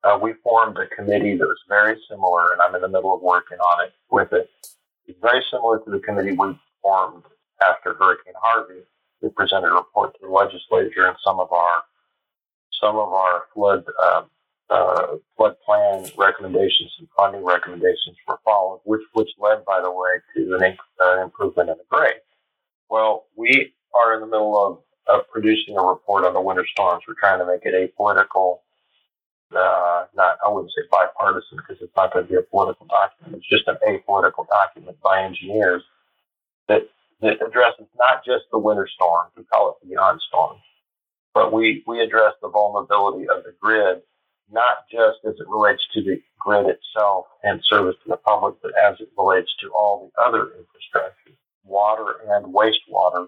[0.03, 3.21] Uh, we formed a committee that was very similar, and I'm in the middle of
[3.21, 4.49] working on it with it.
[5.07, 7.23] It's very similar to the committee we formed
[7.61, 8.81] after Hurricane Harvey.
[9.21, 11.83] We presented a report to the legislature, and some of our
[12.81, 14.23] some of our flood uh,
[14.69, 20.19] uh, flood plan recommendations and funding recommendations were followed, which which led, by the way,
[20.35, 22.21] to an uh, improvement in the grade.
[22.89, 24.79] Well, we are in the middle of,
[25.13, 27.03] of producing a report on the winter storms.
[27.07, 28.59] We're trying to make it apolitical,
[29.55, 33.37] uh, not I wouldn't say bipartisan because it's not going to be a political document.
[33.37, 35.83] It's just an apolitical document by engineers
[36.67, 36.87] that
[37.21, 39.31] that addresses not just the winter storms.
[39.37, 40.61] We call it the beyond storms,
[41.33, 44.01] but we we address the vulnerability of the grid
[44.51, 48.71] not just as it relates to the grid itself and service to the public, but
[48.77, 51.31] as it relates to all the other infrastructure,
[51.63, 53.27] water and wastewater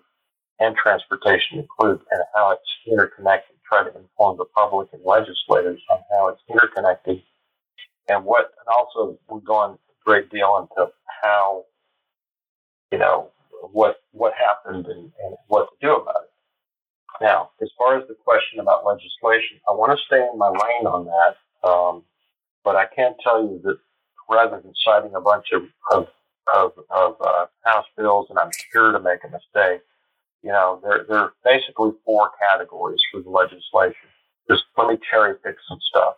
[0.60, 3.56] and transportation include, and how it's interconnected.
[3.68, 7.22] Try to inform the public and legislators on how it's interconnected,
[8.10, 10.92] and what, and also we're going a great deal into
[11.24, 11.64] how,
[12.92, 13.32] you know,
[13.72, 16.35] what what happened and, and what to do about it.
[17.22, 20.86] Now, as far as the question about legislation, I want to stay in my lane
[20.86, 22.04] on that, um,
[22.64, 23.78] but I can tell you that
[24.30, 26.08] rather than citing a bunch of of,
[26.54, 29.82] of, of uh, House bills, and I'm sure to make a mistake,
[30.44, 34.10] you know, there there are basically four categories for the legislation.
[34.50, 36.16] Just let me cherry pick some stuff.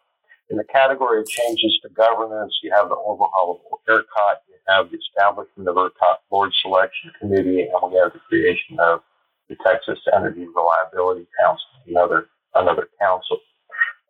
[0.49, 4.89] In the category of changes to governance, you have the overhaul of ERCOT, you have
[4.91, 9.01] the establishment of ERCOT Board Selection Committee, and we have the creation of
[9.49, 13.39] the Texas Energy Reliability Council, another another council.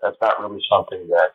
[0.01, 1.31] That's not really something that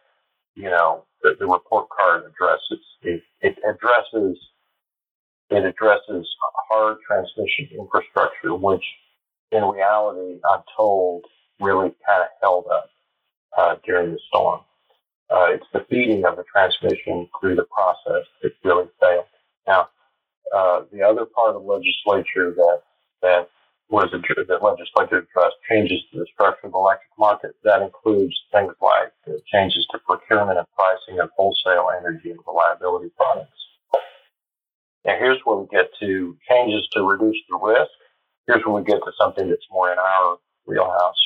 [0.54, 2.84] you know the, the report card addresses.
[3.02, 4.38] It, it addresses
[5.50, 6.26] it addresses
[6.70, 8.84] hard transmission infrastructure, which
[9.50, 11.24] in reality, I'm told,
[11.60, 12.90] really kind of held up
[13.58, 14.60] uh, during the storm.
[15.30, 19.24] Uh, it's the feeding of the transmission through the process that really failed.
[19.66, 19.88] Now,
[20.54, 22.82] uh, the other part of the legislature that that
[24.12, 27.56] the legislature addressed changes to the structure of the electric market.
[27.64, 29.12] That includes things like
[29.52, 33.50] changes to procurement and pricing of wholesale energy and reliability products.
[35.04, 37.90] Now, here's where we get to changes to reduce the risk.
[38.46, 41.16] Here's when we get to something that's more in our wheelhouse.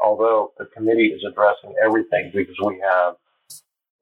[0.00, 3.16] Although the committee is addressing everything because we have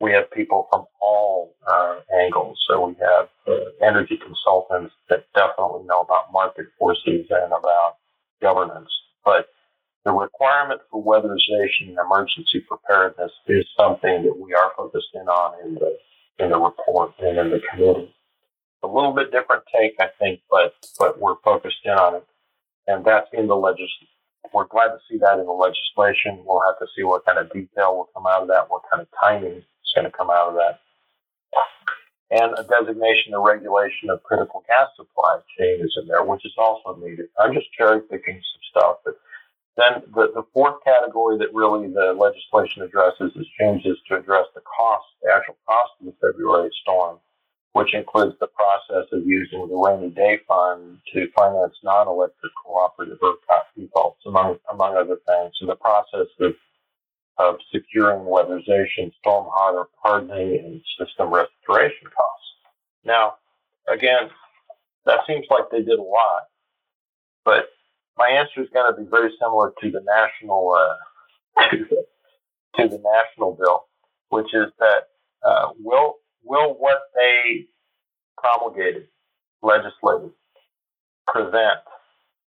[0.01, 2.59] we have people from all uh, angles.
[2.69, 7.97] So we have uh, energy consultants that definitely know about market forces and about
[8.43, 8.91] governance.
[9.25, 9.49] But
[10.05, 15.67] the requirement for weatherization and emergency preparedness is something that we are focused in on
[15.67, 15.99] in the
[16.38, 18.14] in the report and in the committee.
[18.83, 22.27] A little bit different take, I think, but but we're focused in on it,
[22.88, 24.09] and that's in the legislation.
[24.53, 26.43] We're glad to see that in the legislation.
[26.45, 29.03] We'll have to see what kind of detail will come out of that, what kind
[29.03, 30.81] of timing is going to come out of that
[32.31, 36.55] and a designation of regulation of critical gas supply chain is in there, which is
[36.59, 37.27] also needed.
[37.38, 38.97] I'm just cherry picking some stuff.
[39.05, 39.14] But
[39.77, 44.61] then the, the fourth category that really the legislation addresses is changes to address the
[44.63, 47.19] cost, the actual cost of the February storm,
[47.73, 53.65] which includes the process of using the rainy day fund to finance non-electric cooperative ERCOT
[53.77, 56.55] defaults, among among other things, and the process of
[57.39, 62.47] of securing weatherization, storm hardening, and system restoration costs.
[63.05, 63.35] Now,
[63.89, 64.31] again,
[65.05, 66.45] that seems like they did a lot,
[67.45, 67.71] but
[68.16, 73.57] my answer is going to be very similar to the national uh, to, the, national
[73.61, 73.85] bill,
[74.29, 75.09] which is that
[75.44, 77.66] uh, will will what they
[78.38, 79.09] promulgated,
[79.62, 80.31] legislated,
[81.27, 81.79] prevent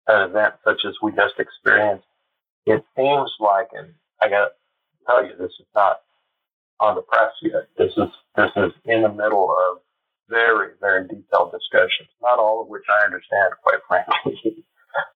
[0.07, 2.05] an event such as we just experienced?
[2.65, 4.51] It seems like, and I got to
[5.07, 6.01] tell you this is not
[6.79, 7.67] on the press yet.
[7.77, 9.79] This is this is in the middle of
[10.29, 14.65] very, very detailed discussions, not all of which I understand, quite frankly.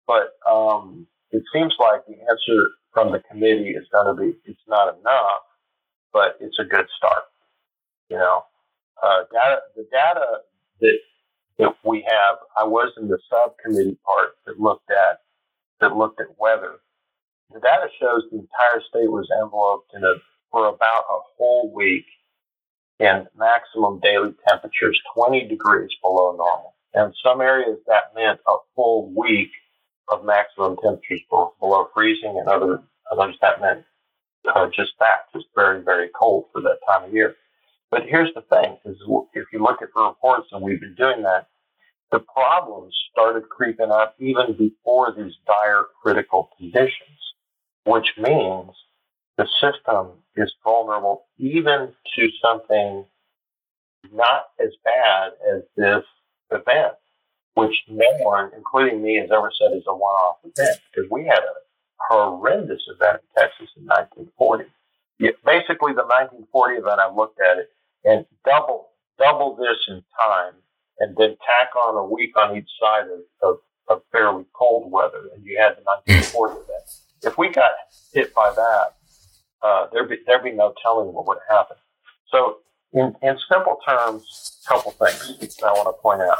[0.07, 4.59] but um, it seems like the answer from the committee is going to be it's
[4.67, 5.43] not enough,
[6.11, 7.23] but it's a good start.
[8.09, 8.43] You know,
[9.01, 10.25] uh, data, the data
[10.81, 10.97] that
[11.59, 15.21] that we have, I was in the subcommittee part that looked at
[15.81, 16.75] that looked at weather.
[17.53, 20.13] The data shows the entire state was enveloped in a
[20.51, 22.05] for about a whole week
[22.99, 26.75] in maximum daily temperatures 20 degrees below normal.
[26.93, 29.49] And some areas that meant a full week
[30.09, 33.83] of maximum temperatures below freezing, and other others that meant
[34.53, 37.35] uh, just that, just very very cold for that time of year.
[37.91, 38.97] But here's the thing: is
[39.33, 41.47] if you look at the reports, and we've been doing that,
[42.11, 47.19] the problems started creeping up even before these dire critical conditions,
[47.85, 48.71] which means
[49.37, 53.05] the system is vulnerable even to something
[54.11, 56.03] not as bad as this
[56.51, 56.93] event,
[57.55, 61.39] which no one, including me, has ever said is a one-off event because we had
[61.39, 61.53] a
[62.09, 64.65] horrendous event in Texas in 1940.
[65.45, 66.05] basically, the
[66.49, 67.69] 1940 event, I looked at it
[68.03, 70.53] and double double this in time,
[70.99, 73.57] and then tack on a week on each side of, of,
[73.89, 76.83] of fairly cold weather, and you had the 1940 event.
[77.23, 77.71] If we got
[78.13, 78.95] hit by that,
[79.61, 81.77] uh, there'd be there'd be no telling what would happen.
[82.27, 82.57] So,
[82.91, 86.39] in, in simple terms, a couple things I want to point out.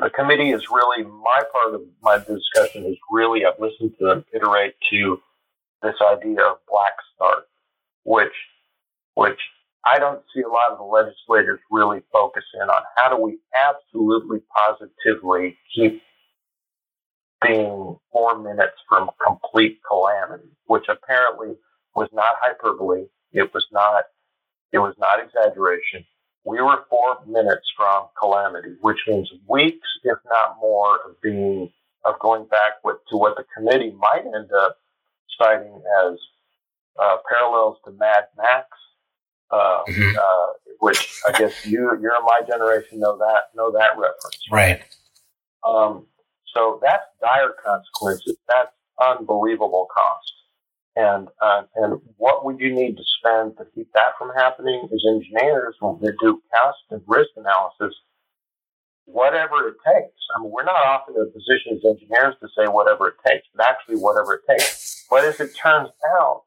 [0.00, 4.24] The committee is really my part of my discussion is really I've listened to them
[4.32, 5.20] iterate to
[5.82, 7.44] this idea of black start,
[8.04, 8.32] which
[9.14, 9.38] which
[9.84, 13.38] I don't see a lot of the legislators really focus in on how do we
[13.56, 16.02] absolutely positively keep
[17.42, 21.56] being four minutes from complete calamity, which apparently
[21.94, 23.06] was not hyperbole.
[23.32, 24.04] It was not,
[24.72, 26.04] it was not exaggeration.
[26.48, 31.70] We were four minutes from calamity, which means weeks, if not more, of being,
[32.06, 34.78] of going back with, to what the committee might end up
[35.38, 36.18] citing as
[36.98, 38.66] uh, parallels to Mad Max,
[39.50, 40.16] uh, mm-hmm.
[40.16, 44.40] uh, which I guess you, you're my generation know that, know that reference.
[44.50, 44.80] Right.
[45.66, 46.06] Um,
[46.54, 48.36] so that's dire consequences.
[48.48, 50.32] That's unbelievable cost.
[50.98, 54.88] And uh, and what would you need to spend to keep that from happening?
[54.90, 57.94] Is engineers when they do cost and risk analysis,
[59.04, 60.18] whatever it takes.
[60.34, 63.46] I mean, we're not often in a position as engineers to say whatever it takes,
[63.54, 65.06] but actually whatever it takes.
[65.08, 66.42] But as it turns out,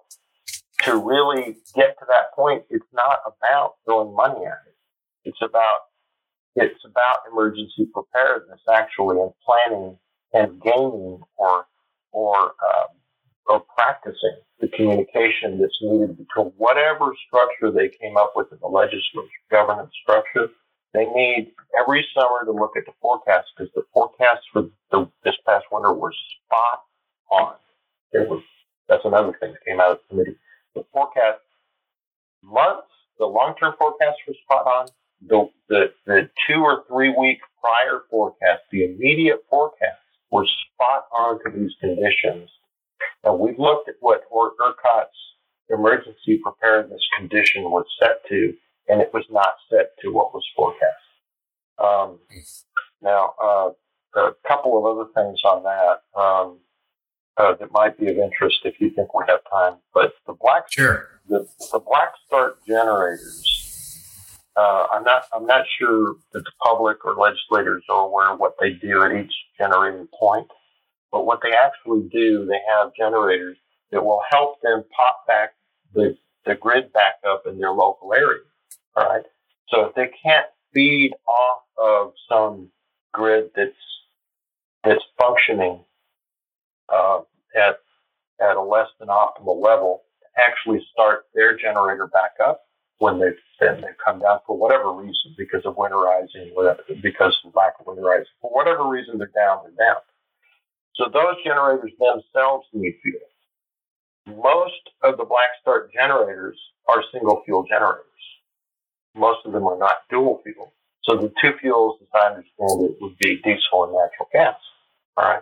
[0.83, 4.75] to really get to that point, it's not about throwing money at it.
[5.23, 5.79] It's about
[6.55, 9.97] it's about emergency preparedness actually and planning
[10.33, 11.65] and gaming or
[12.11, 12.91] or um,
[13.47, 18.67] or practicing the communication that's needed between whatever structure they came up with in the
[18.67, 20.49] legislature governance structure.
[20.93, 25.35] They need every summer to look at the forecast because the forecasts for the, this
[25.47, 26.13] past winter were
[26.45, 26.83] spot
[27.31, 27.55] on.
[28.11, 28.43] It was
[28.87, 30.37] that's another thing that came out of the committee.
[30.75, 31.39] The forecast
[32.43, 34.87] months, the long term forecast was spot on.
[35.27, 39.99] The, the the two or three week prior forecast, the immediate forecast
[40.29, 42.49] were spot on to these conditions
[43.23, 45.09] and we've looked at what ERCOT's
[45.69, 48.53] emergency preparedness condition was set to,
[48.89, 50.95] and it was not set to what was forecast.
[51.77, 52.19] Um,
[53.01, 53.71] now, uh,
[54.19, 56.59] a couple of other things on that um,
[57.37, 59.79] uh, that might be of interest if you think we have time.
[59.93, 61.21] But the black sure.
[61.27, 63.47] the, the black start generators.
[64.55, 68.55] Uh, I'm not I'm not sure that the public or legislators are aware of what
[68.59, 70.47] they do at each generating point.
[71.11, 73.57] But what they actually do, they have generators
[73.91, 75.53] that will help them pop back
[75.93, 78.39] the, the grid back up in their local area.
[78.95, 79.23] All right.
[79.69, 82.69] So if they can't feed off of some
[83.13, 83.71] grid that's
[84.83, 85.83] that's functioning
[86.89, 87.19] uh,
[87.55, 87.79] at
[88.41, 90.01] at a less than optimal level,
[90.37, 92.61] actually start their generator back up
[92.97, 96.51] when they've then they've come down for whatever reason because of winterizing,
[97.01, 100.01] because of lack of winterizing, for whatever reason they're down, they're down.
[101.01, 104.37] So those generators themselves need fuel.
[104.37, 108.05] Most of the black start generators are single fuel generators.
[109.15, 110.73] Most of them are not dual fuel.
[111.03, 114.55] So the two fuels, as I understand it, would be diesel and natural gas.
[115.17, 115.41] All right.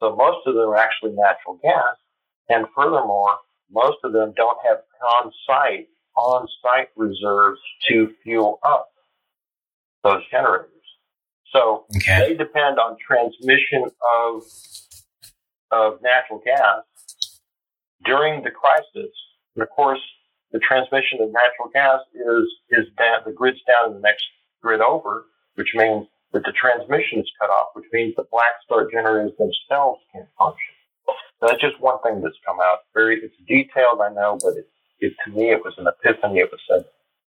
[0.00, 1.96] So most of them are actually natural gas.
[2.48, 3.36] And furthermore,
[3.70, 4.78] most of them don't have
[5.18, 8.88] on-site, on-site reserves to fuel up
[10.02, 10.70] those generators.
[11.52, 12.28] So okay.
[12.28, 13.84] they depend on transmission
[14.24, 14.42] of
[15.70, 16.82] of natural gas
[18.04, 19.12] during the crisis.
[19.54, 20.00] And of course,
[20.52, 24.24] the transmission of natural gas is is down, the grid's down in the next
[24.62, 28.90] grid over, which means that the transmission is cut off, which means the black start
[28.92, 30.74] generators themselves can't function.
[31.40, 32.80] So that's just one thing that's come out.
[32.94, 34.68] Very, it's detailed, I know, but it,
[35.00, 36.40] it to me it was an epiphany.
[36.40, 36.84] It was said,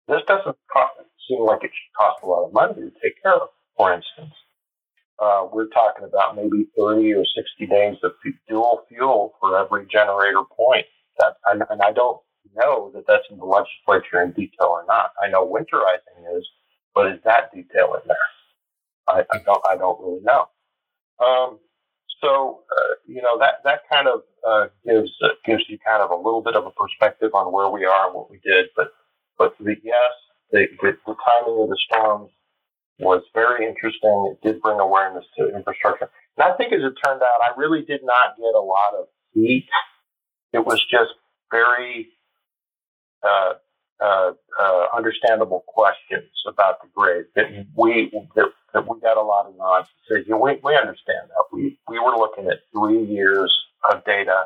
[0.07, 0.93] this doesn't cost,
[1.27, 3.49] seem like it should cost a lot of money to take care of.
[3.77, 4.33] For instance,
[5.21, 8.13] uh, we're talking about maybe 30 or 60 days of
[8.49, 10.85] dual fuel for every generator point.
[11.19, 12.19] That, and, and I don't
[12.55, 15.11] know that that's in the legislature in detail or not.
[15.23, 16.47] I know winterizing is,
[16.95, 18.17] but is that detail in there?
[19.07, 19.61] I, I don't.
[19.69, 20.47] I don't really know.
[21.25, 21.59] Um,
[22.21, 26.11] so uh, you know that that kind of uh, gives uh, gives you kind of
[26.11, 28.67] a little bit of a perspective on where we are and what we did.
[28.75, 28.93] But
[29.37, 30.13] but the, yes,
[30.51, 32.31] the, the, the timing of the storms
[32.99, 34.35] was very interesting.
[34.35, 36.09] It did bring awareness to infrastructure.
[36.37, 39.07] And I think as it turned out, I really did not get a lot of
[39.33, 39.67] heat.
[40.53, 41.11] It was just
[41.51, 42.09] very
[43.23, 43.53] uh,
[44.01, 49.45] uh, uh, understandable questions about the grid that we that, that we got a lot
[49.45, 51.43] of nods to say, yeah, we, we understand that.
[51.51, 53.55] We we were looking at three years
[53.91, 54.45] of data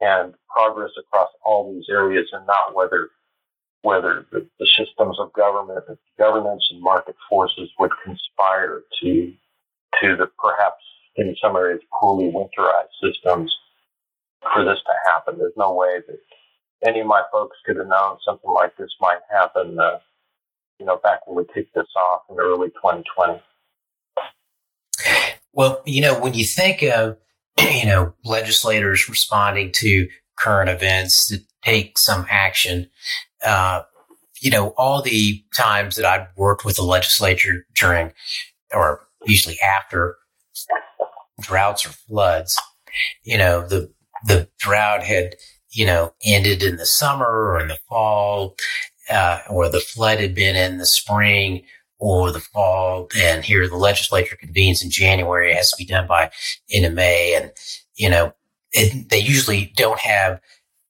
[0.00, 3.10] and progress across all these areas, and not whether
[3.82, 5.84] whether the, the systems of government,
[6.18, 9.32] governance, and market forces would conspire to
[10.00, 10.82] to the perhaps
[11.16, 13.54] in some areas poorly winterized systems
[14.52, 15.38] for this to happen.
[15.38, 16.18] There's no way that
[16.88, 19.78] any of my folks could have known something like this might happen.
[19.78, 19.98] Uh,
[20.78, 23.40] you know, back when we kicked this off in early 2020.
[25.52, 27.18] Well, you know, when you think of
[27.60, 30.08] you know legislators responding to
[30.38, 32.88] current events to take some action,
[33.44, 33.82] uh,
[34.40, 38.12] you know, all the times that I've worked with the legislature during,
[38.72, 40.16] or usually after
[41.40, 42.60] droughts or floods,
[43.22, 43.92] you know, the
[44.26, 45.34] the drought had,
[45.70, 48.56] you know, ended in the summer or in the fall,
[49.10, 51.64] uh, or the flood had been in the spring
[51.98, 53.08] or the fall.
[53.16, 55.52] And here the legislature convenes in January.
[55.52, 56.30] It has to be done by
[56.68, 57.34] in May.
[57.34, 57.52] And,
[57.94, 58.34] you know,
[58.72, 60.40] it, they usually don't have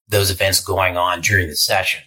[0.09, 2.01] those events going on during the session.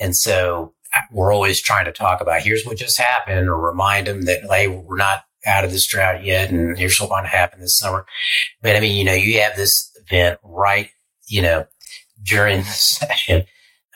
[0.00, 0.74] And so
[1.10, 4.68] we're always trying to talk about here's what just happened or remind them that, hey,
[4.68, 6.50] we're not out of this drought yet.
[6.50, 8.06] And here's what's going to happen this summer.
[8.62, 10.90] But I mean, you know, you have this event right,
[11.26, 11.66] you know,
[12.22, 13.44] during the session.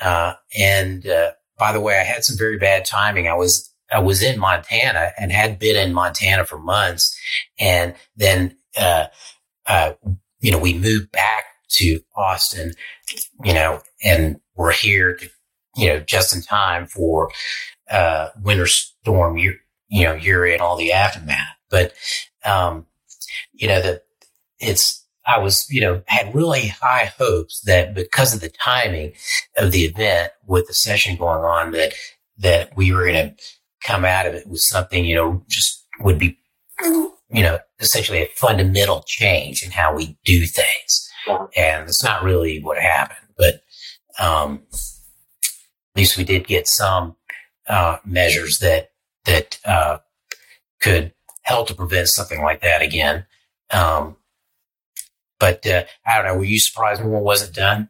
[0.00, 3.28] Uh, and, uh, by the way, I had some very bad timing.
[3.28, 7.16] I was, I was in Montana and had been in Montana for months.
[7.59, 9.07] And then, uh,
[9.66, 9.92] uh,
[10.40, 12.74] you know, we moved back to Austin,
[13.44, 15.30] you know, and we're here to
[15.76, 17.30] you know, just in time for
[17.90, 19.54] uh, winter storm, you,
[19.88, 21.56] you know, Uri and all the aftermath.
[21.70, 21.94] But,
[22.44, 22.86] um,
[23.52, 24.04] you know, that
[24.58, 29.12] it's, I was, you know, had really high hopes that because of the timing
[29.56, 31.94] of the event with the session going on, that,
[32.38, 33.44] that we were going to
[33.82, 36.38] come out of it with something, you know, just would be,
[36.82, 41.08] you know, essentially a fundamental change in how we do things.
[41.56, 43.62] And it's not really what happened, but,
[44.18, 44.62] um,
[45.97, 47.16] least we did get some
[47.68, 48.90] uh, measures that
[49.24, 49.99] that uh,
[50.80, 51.12] could
[51.43, 53.26] help to prevent something like that again.
[53.70, 54.16] Um,
[55.38, 56.38] but uh, I don't know.
[56.38, 57.88] Were you surprised more wasn't done?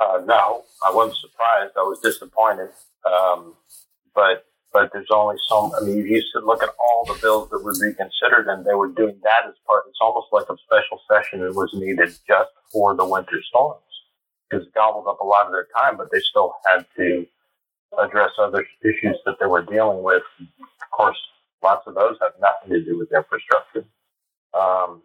[0.00, 1.72] Uh, no, I wasn't surprised.
[1.76, 2.70] I was disappointed.
[3.04, 3.54] Um,
[4.14, 5.72] but but there's only so.
[5.80, 8.74] I mean, you should look at all the bills that would be considered, and they
[8.74, 9.84] were doing that as part.
[9.88, 13.82] It's almost like a special session that was needed just for the winter storms
[14.48, 17.26] because it gobbled up a lot of their time, but they still had to
[17.98, 20.22] address other issues that they were dealing with.
[20.40, 21.18] Of course,
[21.62, 23.84] lots of those have nothing to do with infrastructure.
[24.54, 25.02] Um,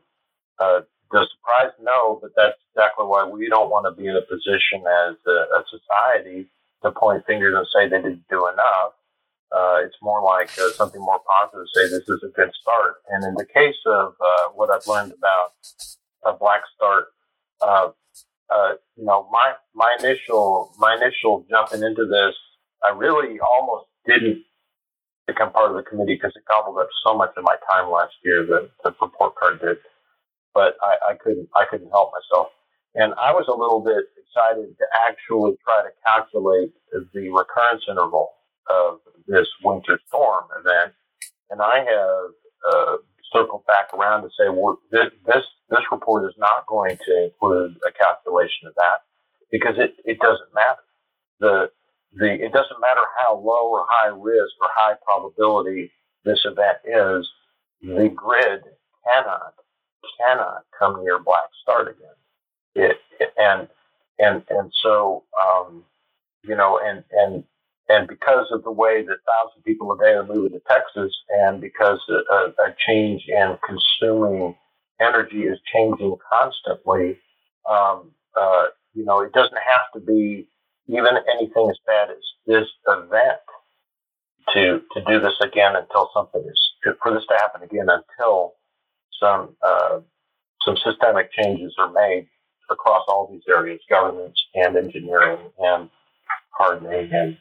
[0.60, 0.82] uh,
[1.12, 4.82] the surprise, no, but that's exactly why we don't want to be in a position
[4.82, 6.48] as a, a society
[6.82, 8.94] to point fingers and say they didn't do enough.
[9.56, 11.68] Uh, it's more like uh, something more positive.
[11.74, 12.96] Say this is a good start.
[13.10, 15.52] And in the case of uh, what I've learned about
[16.26, 17.06] a black start,
[18.54, 22.36] uh, you know, my my initial my initial jumping into this,
[22.84, 24.44] I really almost didn't
[25.28, 28.14] become part of the committee because it gobbled up so much of my time last
[28.24, 28.46] year.
[28.46, 29.78] that the report card did,
[30.54, 32.48] but I, I couldn't I couldn't help myself,
[32.96, 38.30] and I was a little bit excited to actually try to calculate the recurrence interval
[38.70, 40.94] of this winter storm event,
[41.50, 42.30] and I have
[42.70, 42.98] uh,
[43.34, 47.76] circled back around to say well, this, this this report is not going to include
[47.88, 49.02] a calculation of that
[49.52, 50.82] because it, it doesn't matter.
[51.40, 51.72] The,
[52.16, 55.92] the, it doesn't matter how low or high risk or high probability
[56.26, 57.30] this event is.
[57.82, 58.64] The grid
[59.06, 59.56] cannot,
[60.20, 62.16] cannot come near black start again.
[62.76, 63.68] It, it and,
[64.20, 65.84] and, and so, um,
[66.44, 67.44] you know, and and
[67.90, 71.60] and because of the way that thousand people a day are moving to Texas, and
[71.62, 74.56] because a, a change in consuming
[75.02, 77.18] energy is changing constantly,
[77.70, 80.48] um, uh, you know, it doesn't have to be
[80.88, 83.40] even anything as bad as this event
[84.54, 88.54] to to do this again until something is for this to happen again until
[89.22, 90.00] some uh,
[90.66, 92.28] some systemic changes are made
[92.70, 95.90] across all these areas, governments and engineering and
[96.52, 97.38] hardening and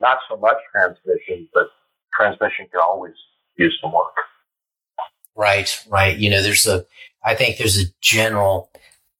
[0.00, 1.68] not so much transmission, but
[2.14, 3.14] transmission can always
[3.56, 4.14] use some work.
[5.34, 6.16] Right, right.
[6.16, 6.86] You know, there's a,
[7.24, 8.70] I think there's a general,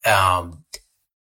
[0.05, 0.65] um,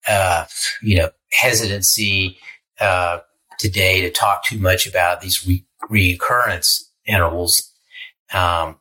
[0.08, 0.45] uh,
[0.82, 2.38] you know, hesitancy,
[2.80, 3.20] uh,
[3.60, 7.72] today to talk too much about these re- recurrence intervals,
[8.34, 8.78] um,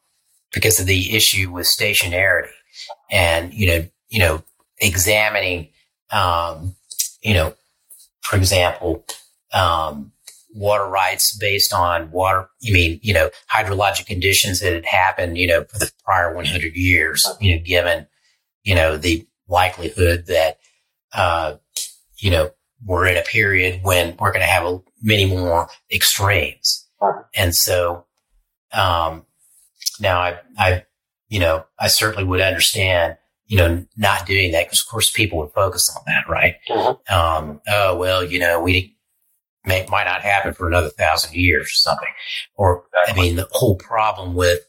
[0.53, 2.51] because of the issue with stationarity
[3.11, 4.43] and, you know, you know,
[4.81, 5.69] examining,
[6.11, 6.75] um,
[7.23, 7.55] you know,
[8.21, 9.05] for example,
[9.55, 10.13] um,
[10.55, 15.47] water rights based on water, you mean, you know, hydrologic conditions that had happened, you
[15.47, 18.07] know, for the prior 100 years, you know, given,
[18.63, 20.59] you know, the likelihood that,
[21.15, 21.55] uh,
[22.19, 22.51] you know,
[22.85, 26.87] we're in a period when we're going to have a, many more extremes.
[27.35, 28.07] And so,
[28.73, 29.27] um,
[30.01, 30.85] now I, I,
[31.29, 35.39] you know, I certainly would understand, you know, not doing that because of course people
[35.39, 36.57] would focus on that, right?
[36.69, 37.15] Mm-hmm.
[37.15, 38.97] Um, oh, well, you know, we,
[39.65, 42.09] may, might not happen for another thousand years or something.
[42.57, 44.61] Or, I mean, the whole problem with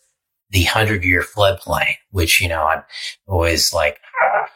[0.49, 2.83] the hundred year floodplain, which, you know, I'm
[3.27, 4.49] always like, ah,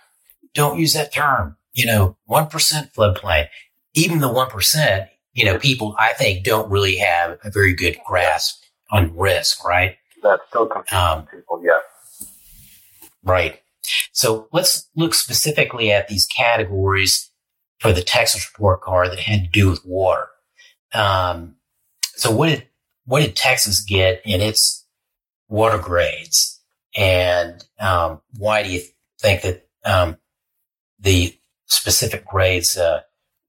[0.54, 2.50] don't use that term, you know, 1%
[2.94, 3.48] floodplain.
[3.94, 8.64] Even the 1%, you know, people, I think, don't really have a very good grasp
[8.92, 9.98] on risk, right?
[10.22, 11.80] That's still confusing um, people, yeah.
[13.24, 13.62] Right.
[14.12, 17.30] So let's look specifically at these categories
[17.80, 20.28] for the Texas report card that had to do with water.
[20.94, 21.56] Um,
[22.16, 22.68] so what did
[23.06, 24.86] what did Texas get in its
[25.48, 26.62] water grades,
[26.96, 28.82] and um, why do you
[29.20, 30.18] think that um,
[31.00, 33.02] the specific grades uh,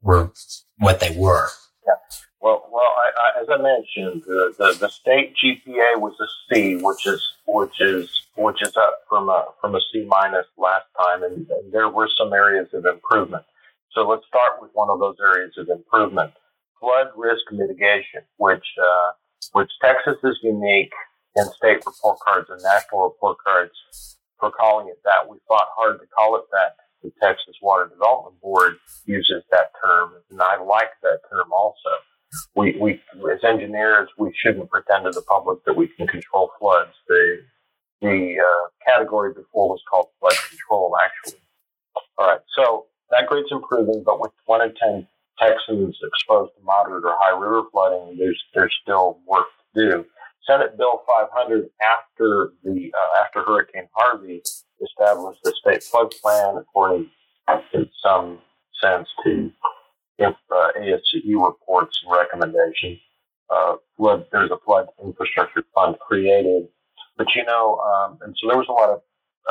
[0.02, 0.32] were
[0.78, 1.48] what they were?
[1.86, 1.94] Yeah.
[2.40, 6.76] Well, well, I, I, as I mentioned, the, the, the state GPA was a C,
[6.76, 11.22] which is which is which is up from a from a C minus last time,
[11.22, 13.44] and, and there were some areas of improvement.
[13.94, 16.32] So let's start with one of those areas of improvement:
[16.80, 19.10] flood risk mitigation, which uh,
[19.52, 20.92] which Texas is unique
[21.36, 23.72] in state report cards and national report cards
[24.38, 25.28] for calling it that.
[25.28, 26.76] We fought hard to call it that.
[27.02, 28.74] The Texas Water Development Board
[29.06, 31.90] uses that term, and I like that term also.
[32.56, 33.00] We, we,
[33.32, 36.90] as engineers, we shouldn't pretend to the public that we can control floods.
[37.06, 37.42] The,
[38.02, 41.40] the uh, category before was called flood control, actually.
[42.18, 45.06] All right, so that grade's improving, but with one in ten
[45.38, 50.04] Texans exposed to moderate or high river flooding, there's there's still work to do.
[50.46, 54.42] Senate Bill 500 after the uh, after Hurricane Harvey
[54.82, 57.10] established the state flood plan according
[57.72, 58.38] in some
[58.82, 59.50] sense to
[60.20, 62.98] uh, ASCE reports and recommendations.
[63.50, 66.68] Uh, flood, there's a flood infrastructure fund created,
[67.16, 69.00] but you know, um, and so there was a lot of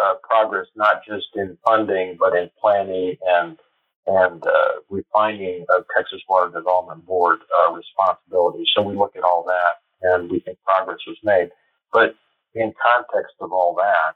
[0.01, 3.57] uh, progress, not just in funding, but in planning and
[4.07, 8.67] and uh, refining of Texas Water Development Board uh, responsibilities.
[8.73, 11.49] So we look at all that, and we think progress was made.
[11.91, 12.15] But
[12.55, 14.15] in context of all that,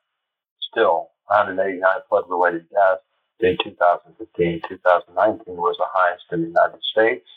[0.72, 3.04] still 189 flood-related deaths
[3.42, 7.28] in 2015, 2019 was the highest in the United States.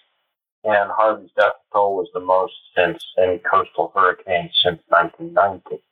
[0.64, 5.82] And Harvey's death toll was the most since any coastal hurricane since 1990.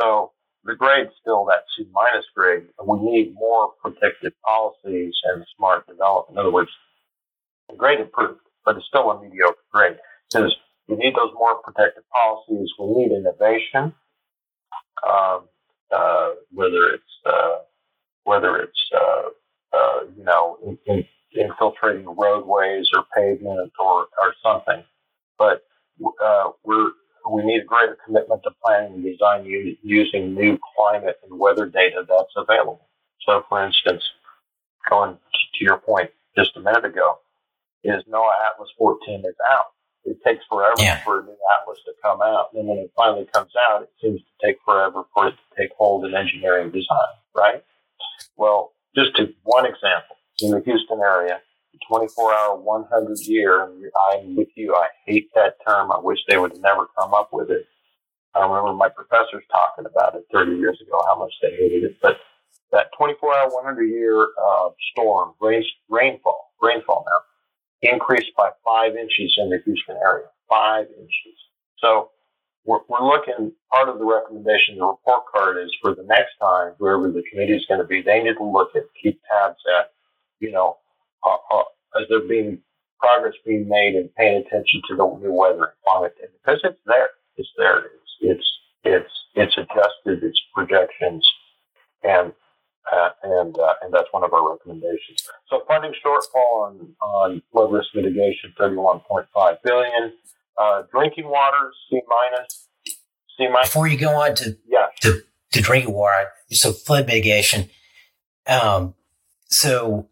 [0.00, 0.32] So
[0.66, 2.64] the grade's still that C minus grade.
[2.78, 6.36] And we need more protective policies and smart development.
[6.36, 6.70] In other words,
[7.68, 9.96] the grade improved, but it's still a mediocre grade.
[10.30, 10.54] Because
[10.88, 12.70] we need those more protective policies.
[12.78, 13.94] We need innovation,
[15.06, 15.48] um,
[15.94, 17.58] uh, whether it's uh,
[18.24, 24.84] whether it's uh, uh you know in, in infiltrating roadways or pavement or or something.
[25.38, 25.62] But
[26.22, 26.90] uh, we're
[27.30, 29.44] we need a greater commitment to planning and design
[29.82, 32.86] using new climate and weather data that's available.
[33.26, 34.02] So, for instance,
[34.88, 37.18] going to your point just a minute ago,
[37.84, 39.66] is NOAA Atlas 14 is out.
[40.04, 41.02] It takes forever yeah.
[41.02, 42.50] for a new atlas to come out.
[42.54, 45.70] And when it finally comes out, it seems to take forever for it to take
[45.76, 47.64] hold in engineering design, right?
[48.36, 51.40] Well, just to one example, in the Houston area,
[51.88, 53.62] 24 hour 100 year.
[53.62, 54.74] I'm with you.
[54.74, 55.92] I hate that term.
[55.92, 57.66] I wish they would never come up with it.
[58.34, 61.96] I remember my professors talking about it 30 years ago, how much they hated it.
[62.02, 62.18] But
[62.72, 69.34] that 24 hour 100 year uh, storm, rain, rainfall, rainfall now, increased by five inches
[69.38, 70.26] in the Houston area.
[70.48, 71.38] Five inches.
[71.78, 72.10] So
[72.64, 76.72] we're, we're looking, part of the recommendation the report card is for the next time,
[76.78, 79.92] wherever the committee is going to be, they need to look at, keep tabs at,
[80.40, 80.76] you know,
[81.26, 81.64] uh, uh,
[82.00, 82.58] as there being
[83.00, 87.10] progress being made and paying attention to the new weather and climate because it's there.
[87.36, 87.78] It's there.
[87.78, 88.52] It's, it's,
[88.84, 91.26] it's, it's adjusted its projections
[92.02, 92.32] and
[92.90, 95.28] uh, and uh, and that's one of our recommendations.
[95.48, 100.12] So funding shortfall on on flood risk mitigation, thirty one point five billion.
[100.56, 102.68] Uh, drinking water, C minus.
[103.36, 103.68] C minus.
[103.68, 104.86] Before you go on to yeah.
[105.00, 105.20] to,
[105.52, 107.68] to drinking water, so flood mitigation.
[108.46, 108.94] Um,
[109.46, 110.08] so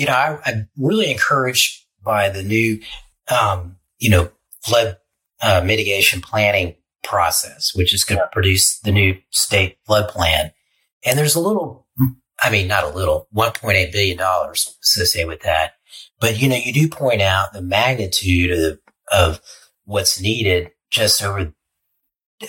[0.00, 2.80] you know, I, I'm really encouraged by the new,
[3.28, 4.30] um, you know,
[4.64, 4.96] flood
[5.42, 6.74] uh, mitigation planning
[7.04, 8.32] process, which is going to yeah.
[8.32, 10.52] produce the new state flood plan.
[11.04, 11.86] And there's a little,
[12.42, 15.74] I mean, not a little, $1.8 billion associated with that.
[16.18, 18.78] But, you know, you do point out the magnitude of,
[19.12, 19.40] of
[19.84, 21.52] what's needed just over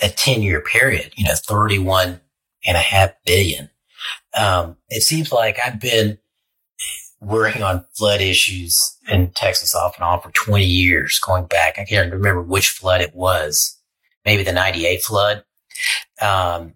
[0.00, 2.18] a 10 year period, you know, 31
[2.64, 3.68] and a half billion.
[4.34, 6.16] Um, it seems like I've been
[7.22, 11.78] working on flood issues in Texas off and on for 20 years going back.
[11.78, 13.78] I can't remember which flood it was.
[14.24, 15.44] Maybe the 98 flood.
[16.20, 16.74] Um,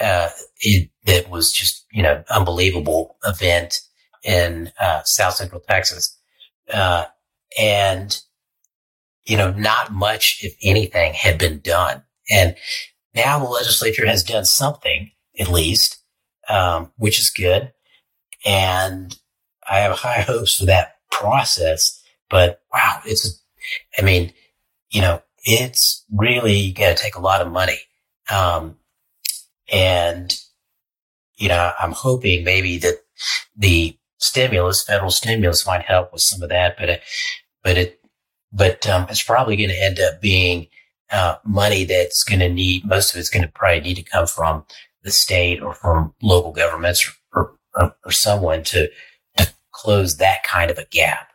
[0.00, 0.28] uh,
[0.60, 3.80] it, was just, you know, unbelievable event
[4.22, 6.18] in, uh, South Central Texas.
[6.72, 7.06] Uh,
[7.58, 8.20] and,
[9.24, 12.02] you know, not much, if anything, had been done.
[12.30, 12.56] And
[13.14, 15.98] now the legislature has done something, at least,
[16.48, 17.72] um, which is good.
[18.44, 19.18] And
[19.68, 22.02] I have high hopes for that process.
[22.28, 23.42] But wow, it's,
[23.98, 24.32] I mean,
[24.90, 27.78] you know, it's really going to take a lot of money.
[28.30, 28.76] Um,
[29.72, 30.36] and,
[31.36, 32.96] you know, I'm hoping maybe that
[33.56, 37.02] the stimulus, federal stimulus might help with some of that, but, it,
[37.62, 38.00] but it,
[38.52, 40.68] but, um, it's probably going to end up being,
[41.12, 44.26] uh, money that's going to need, most of it's going to probably need to come
[44.26, 44.64] from
[45.02, 48.90] the state or from local governments or, or, or someone to, to
[49.76, 51.28] close that kind of a gap.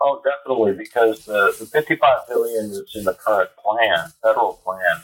[0.00, 5.02] Oh, definitely, because the, the 55 billion that's in the current plan, federal plan,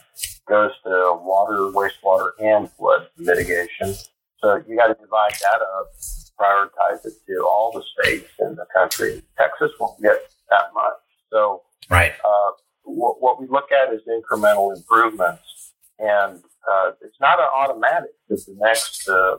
[0.49, 3.95] goes to water, wastewater, and flood mitigation.
[4.39, 5.93] So you got to divide that up,
[6.39, 9.23] prioritize it to all the states in the country.
[9.39, 10.19] Texas won't get
[10.51, 10.95] that much.
[11.33, 12.13] So, right.
[12.25, 12.53] Uh,
[12.85, 18.45] what, what we look at is incremental improvements, and uh, it's not an automatic that
[18.47, 19.39] the next uh,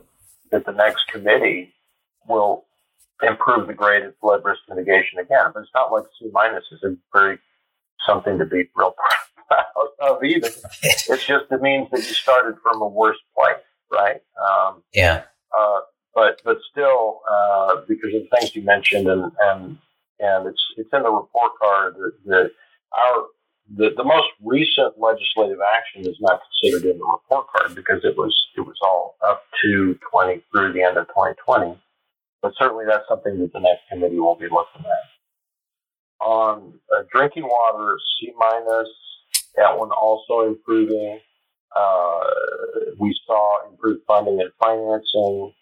[0.51, 1.74] that the next committee
[3.45, 5.51] improve the grade of flood risk mitigation again.
[5.53, 7.39] But it's not like C minus is a very
[8.07, 8.93] something to be real
[9.49, 9.65] proud
[10.01, 10.49] of either.
[10.83, 14.21] it's just it means that you started from a worse place, right?
[14.49, 15.23] Um, yeah.
[15.57, 15.79] Uh,
[16.13, 19.77] but but still, uh, because of the things you mentioned, and and
[20.19, 22.51] and it's it's in the report card that, that
[22.97, 23.25] our
[23.77, 28.15] the, the most recent legislative action is not considered in the report card because it
[28.15, 31.71] was it was all up to 20 through the end of 2020.
[31.71, 31.74] But
[32.57, 36.25] certainly that's something that the next committee will be looking at.
[36.25, 38.87] On uh, drinking water, C minus,
[39.55, 41.19] that one also improving.
[41.75, 42.23] Uh,
[42.99, 45.53] we saw improved funding and financing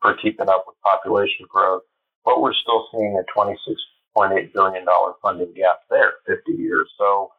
[0.00, 1.82] for keeping up with population growth,
[2.24, 4.86] but we're still seeing a $26.8 billion
[5.22, 6.88] funding gap there, 50 years.
[6.96, 7.30] So,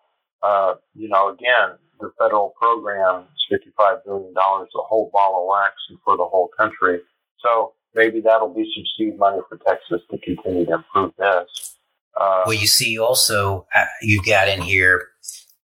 [0.43, 5.75] uh, you know, again, the federal program is $55 billion, the whole ball of wax
[5.89, 6.99] and for the whole country.
[7.39, 11.75] So maybe that'll be some seed money for Texas to continue to improve this.
[12.19, 15.09] Uh, well, you see, also uh, you got in here.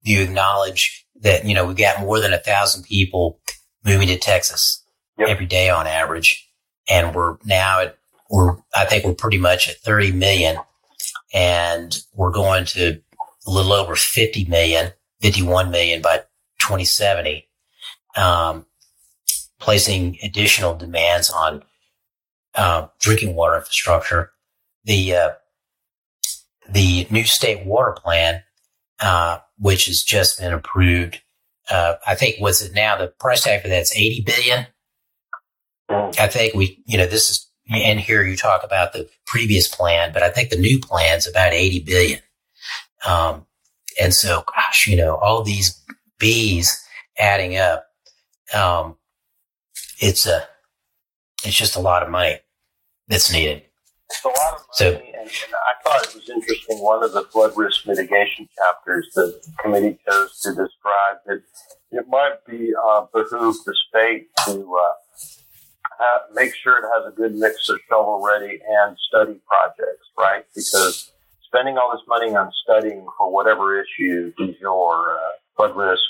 [0.01, 3.39] You acknowledge that you know we got more than a thousand people
[3.85, 4.83] moving to Texas
[5.17, 5.29] yep.
[5.29, 6.49] every day on average,
[6.89, 7.97] and we're now at
[8.29, 10.57] we're I think we're pretty much at thirty million,
[11.33, 13.01] and we're going to
[13.49, 14.91] a little over 50 million,
[15.21, 16.17] 51 million by
[16.59, 17.47] 2070,
[18.15, 18.65] um,
[19.59, 21.63] placing additional demands on
[22.55, 24.31] uh, drinking water infrastructure.
[24.85, 25.29] The uh,
[26.69, 28.43] the new state water plan,
[28.99, 31.21] uh, which has just been approved,
[31.69, 34.67] uh, I think was it now the price tag for that's eighty billion.
[35.89, 38.23] I think we, you know, this is in here.
[38.23, 41.79] You talk about the previous plan, but I think the new plan is about eighty
[41.79, 42.19] billion.
[43.05, 43.45] Um,
[44.01, 45.83] and so, gosh, you know, all these
[46.19, 46.79] B's
[47.17, 47.85] adding up,
[48.53, 48.97] um,
[49.99, 50.47] it's a,
[51.43, 52.39] it's just a lot of money
[53.07, 53.63] that's needed.
[54.09, 56.77] It's a lot of money, so, and, and, I thought it was interesting.
[56.79, 61.43] One of the flood risk mitigation chapters the committee chose to describe that
[61.91, 64.91] it might be uh, behoove the state to uh,
[65.99, 70.45] have, make sure it has a good mix of shovel ready and study projects, right?
[70.55, 71.11] Because
[71.43, 76.01] spending all this money on studying for whatever issue du jour, uh, flood risk,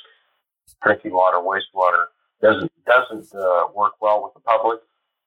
[0.84, 2.06] drinking water, wastewater,
[2.42, 4.80] doesn't doesn't uh, work well with the public.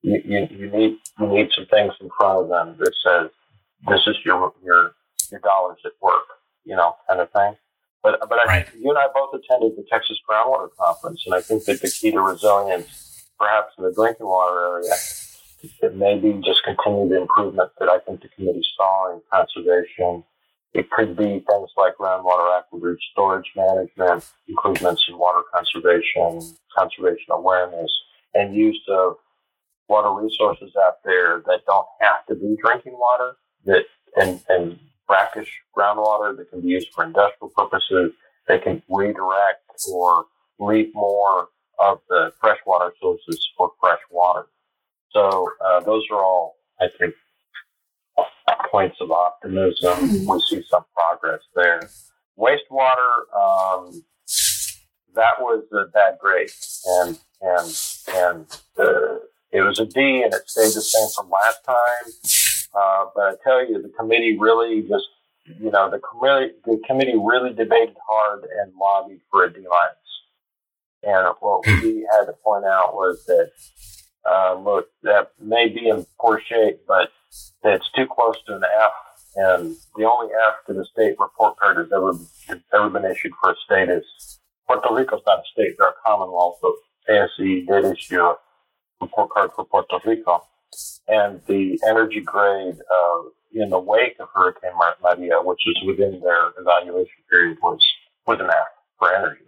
[0.02, 3.30] You, you, you need you need some things in front of them that says
[3.88, 4.92] this is your your
[5.30, 6.24] your dollars at work,
[6.64, 7.56] you know, kind of thing.
[8.02, 8.68] But but I, right.
[8.74, 12.10] you and I both attended the Texas Groundwater Conference, and I think that the key
[12.10, 14.94] to resilience, perhaps in the drinking water area,
[15.82, 20.24] it may be just continued improvement that I think the committee saw in conservation.
[20.74, 26.40] It could be things like groundwater aquifer storage management, improvements in water conservation,
[26.76, 27.92] conservation awareness,
[28.34, 29.16] and use of
[29.92, 33.30] water resources out there that don't have to be drinking water
[33.66, 33.84] that
[34.16, 38.12] and, and brackish groundwater that can be used for industrial purposes.
[38.48, 40.26] They can redirect or
[40.58, 44.46] leave more of the freshwater sources for fresh water.
[45.10, 47.14] So uh, those are all, I think,
[48.70, 49.92] points of optimism.
[49.92, 50.32] Mm-hmm.
[50.32, 51.82] We see some progress there.
[52.38, 54.02] Wastewater, um,
[55.14, 56.50] that was a bad grade,
[56.98, 57.68] and and
[58.14, 58.46] and
[58.78, 59.18] uh,
[59.52, 62.12] it was a D, and it stayed the same from last time.
[62.74, 65.04] Uh, but I tell you, the committee really just,
[65.60, 69.96] you know, the committee the committee really debated hard and lobbied for a D minus.
[71.04, 73.50] And what we had to point out was that
[74.28, 77.10] uh, look, that may be in poor shape, but
[77.64, 78.92] it's too close to an F.
[79.34, 82.12] And the only F to the state report card has ever,
[82.48, 85.94] has ever been issued for a state is Puerto Rico's not a state, they're a
[86.04, 86.58] commonwealth.
[86.60, 86.74] So
[87.08, 88.36] ASCE did issue a
[89.02, 90.42] report card for Puerto Rico.
[91.08, 93.22] And the energy grade uh,
[93.52, 94.70] in the wake of Hurricane
[95.02, 97.78] Maria, which is within their evaluation period, was,
[98.26, 98.54] was an F
[98.98, 99.44] for energy.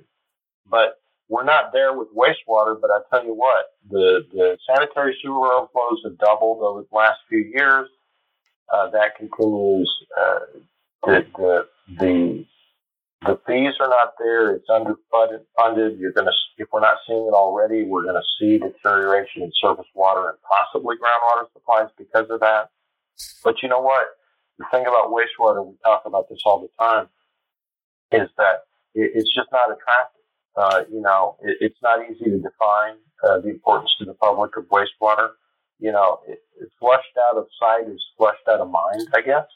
[0.69, 5.53] But we're not there with wastewater, but I tell you what, the, the sanitary sewer
[5.53, 7.89] overflows have doubled over the last few years.
[8.73, 9.91] Uh, that continues.
[10.19, 10.39] Uh,
[11.05, 11.67] the, the,
[11.99, 12.47] the,
[13.27, 14.55] the fees are not there.
[14.55, 15.99] It's underfunded.
[15.99, 19.53] You're going to, if we're not seeing it already, we're going to see deterioration in
[19.61, 22.71] surface water and possibly groundwater supplies because of that.
[23.43, 24.07] But you know what?
[24.59, 27.09] The thing about wastewater, we talk about this all the time,
[28.13, 28.65] is that
[28.95, 30.23] it, it's just not attractive.
[30.57, 32.97] Uh, you know, it, it's not easy to define
[33.27, 35.31] uh, the importance to the public of wastewater.
[35.81, 39.47] You know, it, it's flushed out of sight is flushed out of mind, I guess,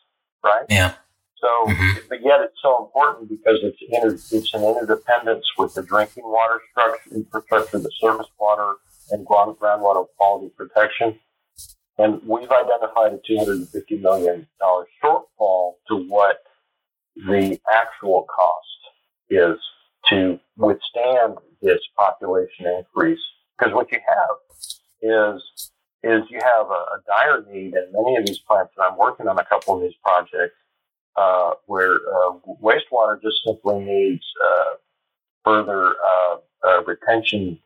[0.43, 0.64] right?
[0.69, 0.95] Yeah.
[1.41, 1.99] So, mm-hmm.
[2.09, 6.61] but yet it's so important because it's inter, it's an interdependence with the drinking water
[6.70, 8.74] structure, infrastructure, the surface water,
[9.11, 11.18] and ground, groundwater quality protection.
[11.97, 14.47] And we've identified a $250 million
[15.03, 16.39] shortfall to what
[17.16, 18.66] the actual cost
[19.30, 19.59] is
[20.09, 23.18] to withstand this population increase.
[23.59, 25.43] Because what you have is
[26.05, 29.26] is you have a, a, dire need in many of these plants, and I'm working
[29.26, 30.55] on a couple of these projects
[31.19, 34.75] uh, where uh, wastewater just simply needs uh,
[35.45, 37.59] further uh, uh, retention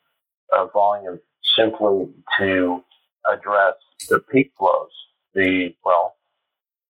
[0.72, 1.18] volume
[1.56, 2.82] simply to
[3.30, 3.74] address
[4.08, 4.90] the peak flows,
[5.34, 6.16] the well,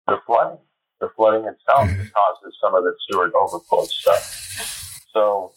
[0.06, 0.58] the flooding.
[0.98, 2.08] The flooding itself mm-hmm.
[2.08, 5.04] causes some of the sewer overflow stuff.
[5.12, 5.52] So,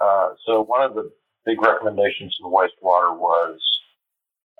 [0.00, 1.10] uh, so one of the
[1.44, 3.58] big recommendations in wastewater was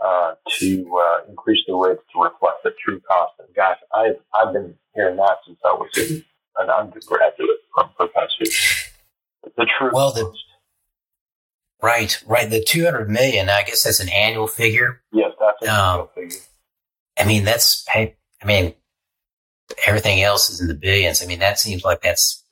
[0.05, 3.35] uh, to uh, increase the rates to reflect the true cost.
[3.39, 6.23] And gosh, I've I've been hearing that since I was
[6.59, 7.59] an undergraduate
[7.97, 8.45] professor.
[9.57, 10.45] The true well, the, cost.
[11.83, 12.51] Right, right.
[12.51, 13.49] The two hundred million.
[13.49, 15.03] I guess that's an annual figure.
[15.13, 16.39] Yes, that's an um, annual figure.
[17.19, 17.85] I mean, that's.
[17.95, 18.75] I mean,
[19.87, 21.23] everything else is in the billions.
[21.23, 22.45] I mean, that seems like that's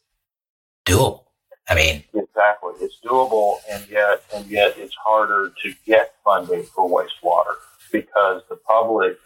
[0.84, 1.25] doable.
[1.68, 2.74] I mean, exactly.
[2.80, 7.54] It's doable, and yet, and yet, it's harder to get funding for wastewater
[7.90, 9.18] because the public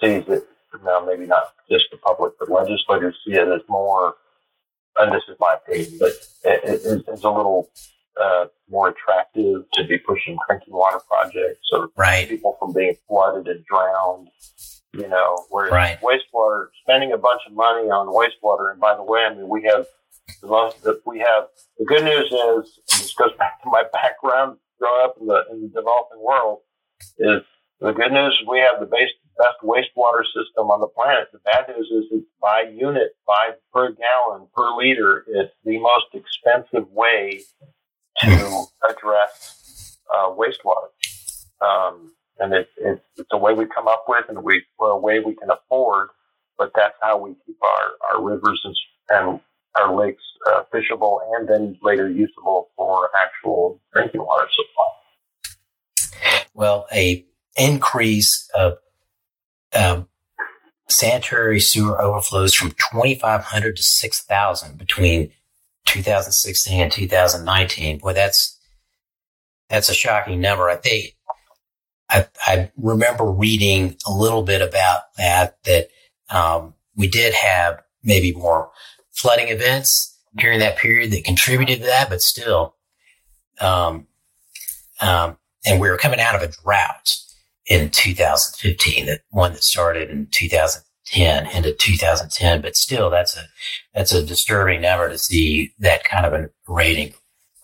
[0.00, 0.48] sees it.
[0.84, 4.14] Now, maybe not just the public, but legislators see it as more.
[4.98, 6.12] And this is my opinion, but
[6.44, 7.70] it, it, it's a little
[8.20, 12.28] uh, more attractive to be pushing drinking water projects or right.
[12.28, 14.28] people from being flooded and drowned.
[14.94, 15.98] You know, whereas right.
[16.02, 19.62] wastewater, spending a bunch of money on wastewater, and by the way, I mean we
[19.62, 19.86] have
[20.40, 21.44] the most that we have.
[21.78, 25.44] The good news is, and this goes back to my background growing up in the
[25.50, 26.60] in the developing world,
[27.18, 27.42] is
[27.80, 31.28] the good news is we have the best best wastewater system on the planet.
[31.32, 35.24] The bad news is it's by unit, by per gallon, per liter.
[35.28, 37.40] It's the most expensive way
[38.20, 40.90] to address uh, wastewater.
[41.60, 45.00] Um, and it, it, it's a way we come up with and we, well, a
[45.00, 46.08] way we can afford,
[46.58, 48.76] but that's how we keep our, our rivers and,
[49.10, 49.40] and
[49.76, 56.44] our lakes uh, fishable and then later usable for actual drinking water supply.
[56.54, 57.24] Well, a
[57.56, 58.78] increase of
[59.74, 60.08] um,
[60.88, 65.32] sanitary sewer overflows from 2,500 to 6,000 between
[65.86, 67.98] 2016 and 2019.
[67.98, 68.58] Boy, that's
[69.68, 70.68] that's a shocking number.
[70.68, 71.16] I think
[72.10, 75.56] I, I remember reading a little bit about that.
[75.64, 75.88] That
[76.28, 78.70] um, we did have maybe more
[79.12, 82.74] flooding events during that period that contributed to that, but still,
[83.60, 84.06] um,
[85.00, 87.16] um, and we were coming out of a drought
[87.66, 92.60] in 2015, that one that started in 2010 into 2010.
[92.60, 93.44] But still, that's a
[93.94, 97.14] that's a disturbing number to see that kind of a rate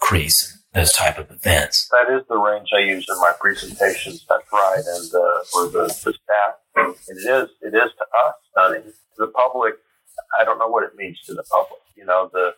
[0.01, 1.89] increase in those type of events.
[1.91, 4.25] That is the range I use in my presentations.
[4.29, 8.83] That's right, and uh, for the, the staff, it is it is to us stunning.
[8.83, 9.75] To the public,
[10.39, 11.81] I don't know what it means to the public.
[11.97, 12.51] You know, the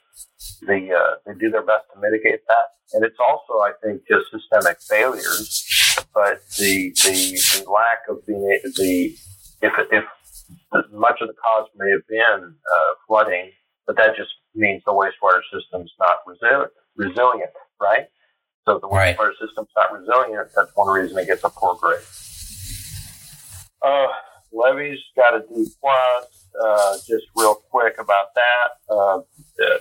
[0.62, 4.30] the uh, they do their best to mitigate that, and it's also, I think, just
[4.30, 5.80] systemic failures
[6.14, 9.16] but the the, the lack of being able, the
[9.62, 10.04] if if
[10.92, 13.50] much of the cause may have been uh, flooding,
[13.86, 17.50] but that just means the wastewater system's not resilient, resilient,
[17.80, 18.06] right?
[18.66, 19.16] So if the right.
[19.16, 22.00] wastewater system's not resilient, that's one reason it gets a poor grade.
[23.82, 24.08] Uh,
[24.52, 26.46] levees got a D plus.
[26.60, 28.94] Uh, just real quick about that.
[28.94, 29.20] Uh,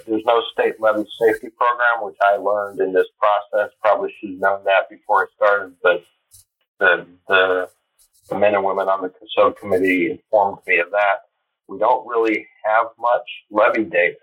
[0.05, 3.71] there's no state levee safety program, which I learned in this process.
[3.81, 6.03] Probably should have known that before I started, but
[6.79, 7.69] the, the,
[8.29, 11.21] the men and women on the CONSOG committee informed me of that.
[11.67, 14.17] We don't really have much levee data.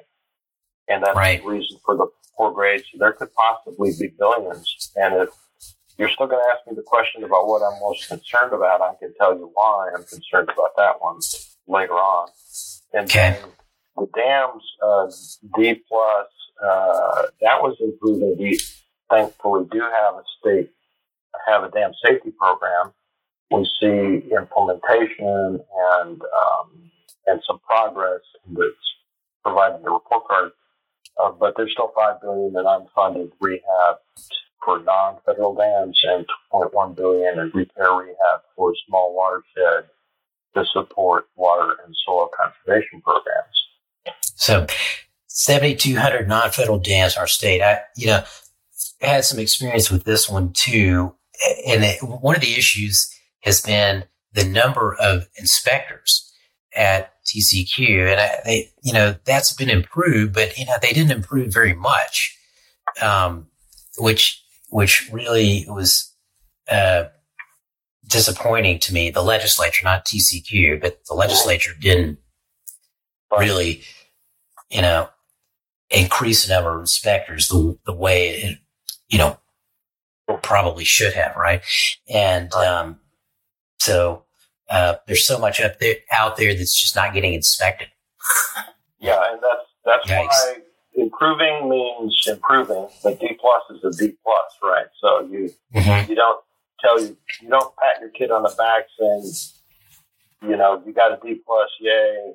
[0.88, 1.42] And that's right.
[1.42, 2.84] the reason for the poor grades.
[2.96, 4.92] There could possibly be billions.
[4.96, 5.30] And if
[5.98, 8.94] you're still going to ask me the question about what I'm most concerned about, I
[9.00, 11.20] can tell you why I'm concerned about that one
[11.66, 12.28] later on.
[12.92, 13.38] And okay.
[13.96, 15.10] the dams, uh,
[15.56, 16.26] D plus,
[16.62, 18.36] uh, that was improving.
[18.38, 18.58] We
[19.10, 20.70] thankfully do have a state
[21.46, 22.92] have a dam safety program,
[23.50, 25.60] we see implementation
[25.94, 26.90] and um,
[27.26, 28.94] and some progress that's
[29.44, 30.52] providing the report card.
[31.22, 33.96] Uh, but there's still five billion in unfunded rehab
[34.64, 39.88] for non-federal dams and 2.1 billion in repair rehab for small watershed
[40.54, 44.16] to support water and soil conservation programs.
[44.34, 44.66] So,
[45.28, 47.62] 7,200 non-federal dams in our state.
[47.62, 48.24] I, you know,
[49.00, 51.14] had some experience with this one too
[51.66, 56.32] and it, one of the issues has been the number of inspectors
[56.74, 61.12] at TCEQ, and I, they, you know, that's been improved, but you know, they didn't
[61.12, 62.36] improve very much,
[63.00, 63.46] um,
[63.98, 64.42] which
[64.76, 66.14] which really was
[66.70, 67.04] uh,
[68.06, 69.08] disappointing to me.
[69.08, 72.18] The legislature, not TCEQ, but the legislature didn't
[73.38, 73.80] really,
[74.68, 75.08] you know,
[75.88, 78.58] increase the number of inspectors the the way it,
[79.08, 79.38] you know,
[80.42, 81.62] probably should have, right?
[82.12, 83.00] And um,
[83.78, 84.24] so
[84.68, 87.88] uh, there's so much up there out there that's just not getting inspected.
[89.00, 90.26] yeah, and that's that's Yikes.
[90.26, 90.56] why
[90.96, 92.88] improving means improving.
[93.02, 94.86] But D plus is a D plus, right?
[95.00, 96.10] So you mm-hmm.
[96.10, 96.44] you don't
[96.80, 99.32] tell you you don't pat your kid on the back saying,
[100.42, 102.32] you know, you got a D plus, yay,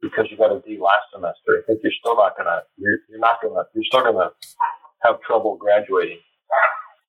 [0.00, 1.62] because you got a D last semester.
[1.62, 4.30] I think you're still not gonna you're, you're not gonna you're still gonna
[5.02, 6.18] have trouble graduating.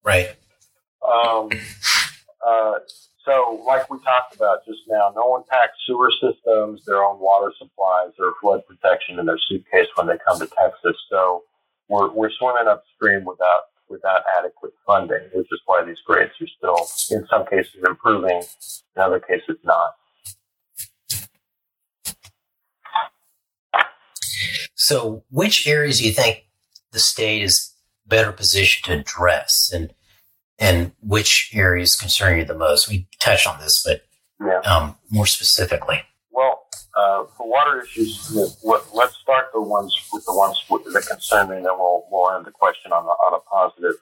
[0.04, 0.36] Right.
[1.08, 1.50] Um,
[2.46, 2.74] uh,
[3.28, 7.52] so, like we talked about just now, no one packs sewer systems, their own water
[7.58, 10.96] supplies, or flood protection in their suitcase when they come to Texas.
[11.10, 11.44] So,
[11.90, 17.18] we're, we're swimming upstream without without adequate funding, which is why these grades are still,
[17.18, 18.44] in some cases, improving,
[18.96, 19.96] in other cases, not.
[24.76, 26.46] So, which areas do you think
[26.92, 27.74] the state is
[28.06, 29.72] better positioned to address?
[29.74, 29.94] And
[30.60, 32.90] and which areas concern you the most?
[32.90, 34.02] We touched on this, but
[34.40, 34.60] yeah.
[34.62, 36.02] um, more specifically.
[36.32, 38.32] Well, uh, for water issues,
[38.64, 40.60] let, us start the ones with the ones
[40.94, 43.94] that concern me, and then we'll, we'll end the question on, the, on a positive.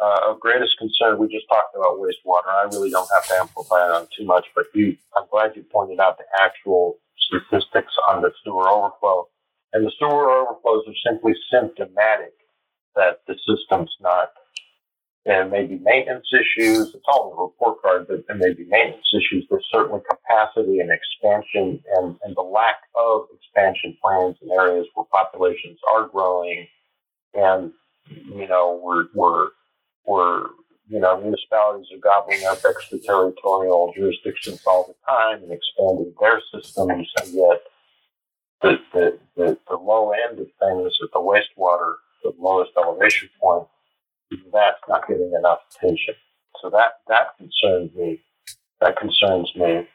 [0.00, 2.46] Uh, of greatest concern, we just talked about wastewater.
[2.46, 5.64] I really don't have to amplify it on too much, but you, I'm glad you
[5.72, 9.28] pointed out the actual statistics on the sewer overflow.
[9.72, 12.32] And the sewer overflows are simply symptomatic
[12.94, 14.32] that the system's not
[15.28, 16.94] there maybe maintenance issues.
[16.94, 19.46] It's all in the report card, but there may be maintenance issues.
[19.48, 25.06] There's certainly capacity and expansion and, and the lack of expansion plans in areas where
[25.12, 26.66] populations are growing.
[27.34, 27.72] And,
[28.08, 29.48] you know, we're, we're,
[30.06, 30.46] we're,
[30.88, 37.06] you know, municipalities are gobbling up extraterritorial jurisdictions all the time and expanding their systems.
[37.20, 37.60] And yet
[38.62, 43.68] the, the, the, the low end of things at the wastewater, the lowest elevation point,
[44.52, 46.14] that's not getting enough attention.
[46.62, 48.20] So that that concerns me.
[48.80, 49.88] That concerns me.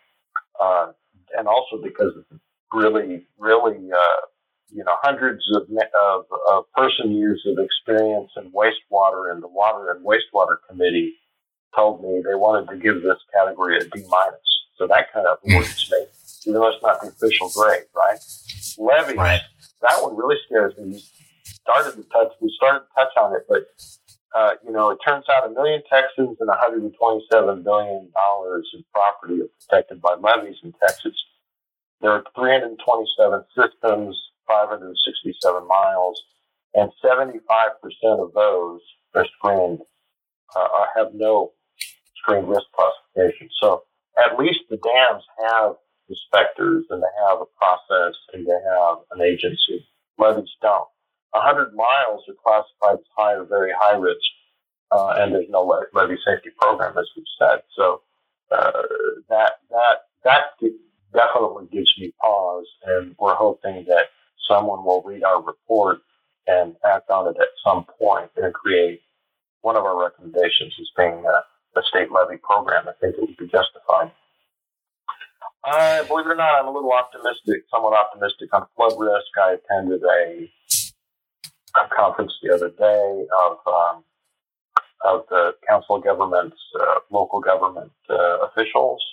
[0.59, 0.91] Uh,
[1.37, 2.39] and also because of
[2.73, 4.21] really, really, uh,
[4.69, 9.91] you know, hundreds of, of, of person years of experience in wastewater, and the Water
[9.91, 11.15] and Wastewater Committee
[11.75, 14.39] told me they wanted to give this category a D minus.
[14.77, 16.05] So that kind of worries me,
[16.47, 18.19] even though it's not the official grade, right?
[18.77, 19.41] Levees, Right.
[19.81, 20.93] that one really scares me.
[20.93, 21.03] We
[21.61, 23.67] started to touch, we started to touch on it, but
[24.33, 29.41] uh, you know, it turns out a million Texans and 127 billion dollars in property
[29.41, 31.13] are protected by levees in Texas.
[32.01, 36.21] There are 327 systems, 567 miles,
[36.73, 37.45] and 75%
[38.19, 38.81] of those
[39.15, 39.79] are screened,
[40.55, 41.53] uh, have no
[42.17, 43.49] screened risk classification.
[43.61, 43.83] So
[44.17, 45.75] at least the dams have
[46.09, 49.87] inspectors and they have a process and they have an agency.
[50.17, 50.87] Levees don't.
[51.33, 54.21] 100 miles are classified as high or very high risk,
[54.91, 55.63] uh, and there's no
[55.93, 57.61] levee safety program, as we've said.
[57.75, 58.01] So
[58.51, 58.71] uh,
[59.29, 60.43] that that that
[61.13, 64.07] definitely gives me pause, and we're hoping that
[64.47, 65.99] someone will read our report
[66.47, 69.01] and act on it at some point and create
[69.61, 72.87] one of our recommendations as being a, a state levee program.
[72.87, 74.11] I think it would be justified.
[75.63, 79.31] Uh, believe it or not, I'm a little optimistic, somewhat optimistic on flood risk.
[79.39, 80.51] I attended a,
[81.81, 84.03] a conference the other day of um,
[85.05, 89.03] of the Council of Governments, uh, local government uh, officials,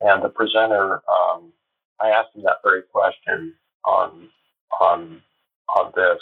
[0.00, 0.94] and the presenter.
[1.08, 1.52] Um,
[2.00, 3.54] I asked him that very question
[3.84, 4.28] on
[4.80, 5.22] on
[5.76, 6.20] on this,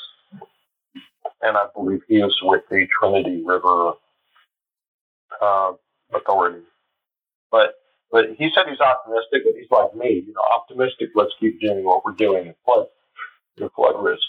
[1.43, 3.93] and I believe he is with the Trinity River
[5.41, 5.73] uh,
[6.15, 6.63] Authority.
[7.51, 7.75] But
[8.11, 11.11] but he said he's optimistic, but he's like me, you know, optimistic.
[11.15, 12.87] Let's keep doing what we're doing in flood
[13.59, 14.23] in flood risk.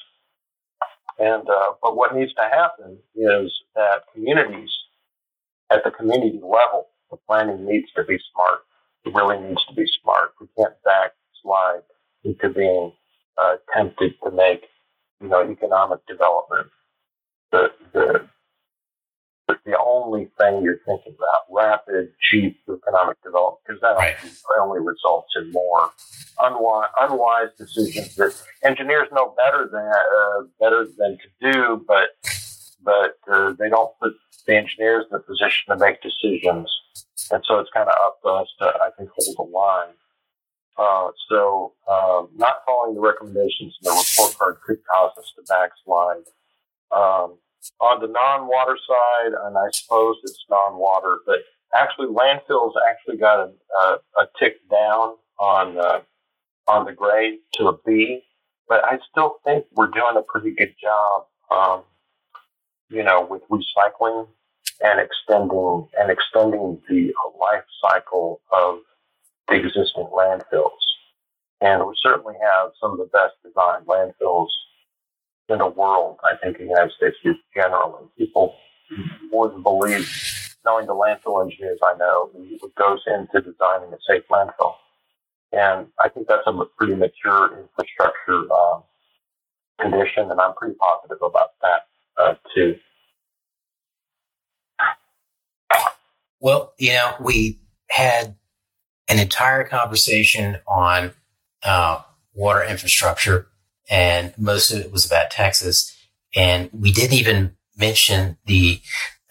[1.20, 4.72] And uh, but what needs to happen is that communities
[5.72, 8.60] at the community level, the planning needs to be smart.
[9.06, 10.34] It really needs to be smart.
[10.42, 11.84] We can't backslide
[12.24, 12.92] into being
[13.38, 14.64] uh, tempted to make,
[15.22, 16.68] you know, economic development
[17.52, 18.28] the, the
[19.66, 24.16] the only thing you're thinking about, rapid, cheap economic development, because that Right.
[24.60, 25.92] only, results in more
[26.40, 32.10] unwise, unwise decisions that engineers know better than uh, better than to do, but
[32.84, 34.14] but uh, they don't put
[34.46, 36.70] the engineers in a position to make decisions,
[37.32, 39.94] and so it's kind of up to us to, I think, hold the line.
[40.78, 45.42] Uh, so, um, not following the recommendations in the report card could cause us to
[45.48, 46.26] backslide.
[46.92, 47.38] Um,
[47.80, 51.38] on the non-water side, and I suppose it's non-water, but
[51.74, 56.02] actually landfills actually got a, a, a tick down on uh,
[56.68, 58.22] on the grade to a B,
[58.68, 61.84] but I still think we're doing a pretty good job, um,
[62.90, 64.28] you know, with recycling
[64.82, 68.80] and extending and extending the life cycle of
[69.48, 70.72] the existing landfills.
[71.62, 74.50] And we certainly have some of the best designed landfills
[75.50, 76.18] in the world.
[76.24, 78.06] I think in the United States is generally.
[78.18, 78.56] People
[79.32, 80.08] wouldn't believe,
[80.66, 82.30] knowing the landfill engineers I know,
[82.60, 84.76] what goes into designing a safe landfill.
[85.52, 88.84] And I think that's a pretty mature infrastructure um,
[89.80, 91.82] condition, and I'm pretty positive about that
[92.18, 92.76] uh, too.
[96.40, 98.36] Well, you know, we had
[99.08, 101.14] an entire conversation on
[101.64, 102.02] uh,
[102.34, 103.48] water infrastructure,
[103.90, 105.96] and most of it was about Texas.
[106.36, 108.82] And we didn't even mention the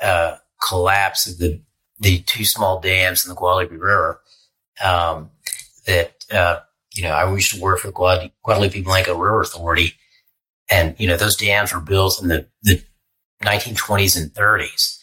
[0.00, 0.36] uh,
[0.68, 1.60] collapse of the
[2.00, 4.20] the two small dams in the Guadalupe River.
[4.84, 5.30] Um,
[5.86, 6.60] that uh,
[6.94, 9.94] you know, I used to work for the Guad- Guadalupe Blanco River Authority,
[10.70, 12.82] and you know, those dams were built in the, the
[13.42, 14.98] 1920s and 30s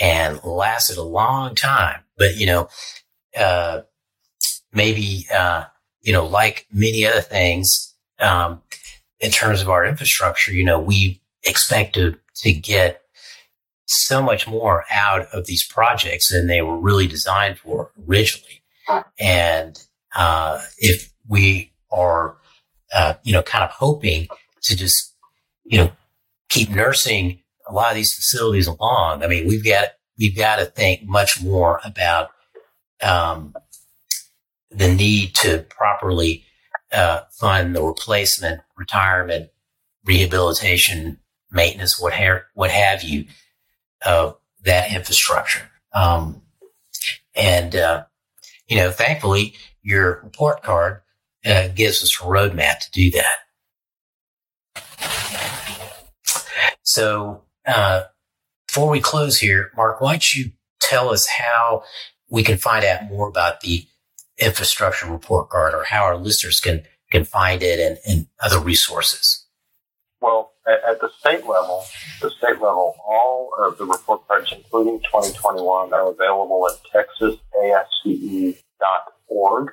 [0.00, 2.00] and lasted a long time.
[2.18, 2.68] But, you know,
[3.36, 3.82] uh,
[4.72, 5.64] maybe, uh,
[6.02, 8.62] you know, like many other things, um,
[9.20, 13.02] in terms of our infrastructure, you know, we expect to, to get
[13.86, 18.62] so much more out of these projects than they were really designed for originally.
[19.18, 19.80] And,
[20.14, 22.36] uh, if we are,
[22.92, 24.28] uh, you know, kind of hoping
[24.62, 25.14] to just,
[25.64, 25.92] you know,
[26.48, 29.22] keep nursing a lot of these facilities along.
[29.22, 29.88] I mean, we've got
[30.18, 32.30] we've got to think much more about
[33.02, 33.54] um,
[34.70, 36.44] the need to properly
[36.92, 39.50] uh, fund the replacement, retirement,
[40.04, 41.18] rehabilitation,
[41.50, 43.26] maintenance, what ha- what have you,
[44.04, 45.70] of that infrastructure.
[45.94, 46.42] Um,
[47.34, 48.04] and uh,
[48.68, 51.02] you know, thankfully, your report card
[51.44, 53.38] uh, gives us a roadmap to do that.
[56.82, 58.04] So, uh,
[58.66, 61.84] before we close here, Mark, why don't you tell us how
[62.28, 63.86] we can find out more about the
[64.38, 69.46] infrastructure report card or how our listeners can, can find it and, other resources?
[70.20, 71.84] Well, at, at, the state level,
[72.20, 79.72] the state level, all of the report cards, including 2021, are available at texasasce.org,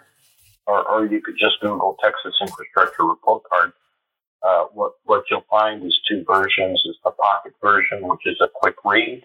[0.65, 3.73] or, or you could just Google Texas Infrastructure Report Card.
[4.43, 6.81] Uh, what, what you'll find is two versions.
[6.85, 9.23] Is the pocket version, which is a quick read,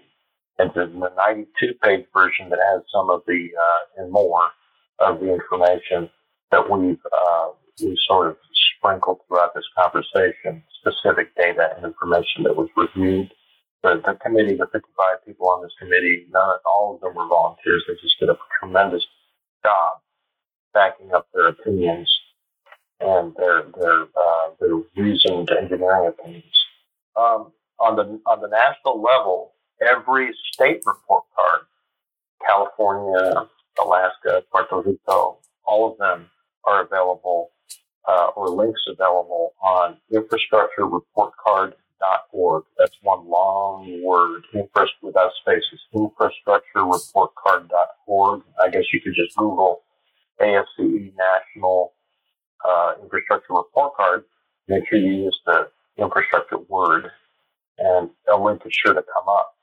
[0.59, 4.51] and then the 92 page version that has some of the, uh, and more
[4.99, 6.11] of the information
[6.51, 7.49] that we've, uh,
[7.83, 8.37] we've sort of
[8.79, 13.33] sprinkled throughout this conversation, specific data and information that was reviewed.
[13.83, 17.85] The, the committee, the 55 people on this committee, none, all of them were volunteers.
[17.87, 19.07] They just did a tremendous
[19.65, 19.99] job
[20.75, 22.11] backing up their opinions
[23.01, 26.45] and their their uh, their reasoned engineering opinions.
[27.17, 31.61] Um, on the on the national level, every state report card,
[32.47, 33.49] California,
[33.81, 36.29] Alaska, Puerto Rico, all of them
[36.65, 37.51] are available
[38.07, 42.65] uh, or links available on infrastructurereportcard.org.
[42.79, 48.43] That's one long word, infra without spaces, infrastructurereportcard.org.
[48.63, 49.83] I guess you could just Google
[50.41, 51.93] ASCE National
[52.65, 54.25] uh, Infrastructure Report Card.
[54.69, 55.69] Make sure you use the
[55.99, 57.11] infrastructure word,
[57.79, 59.55] and a link is sure to come up.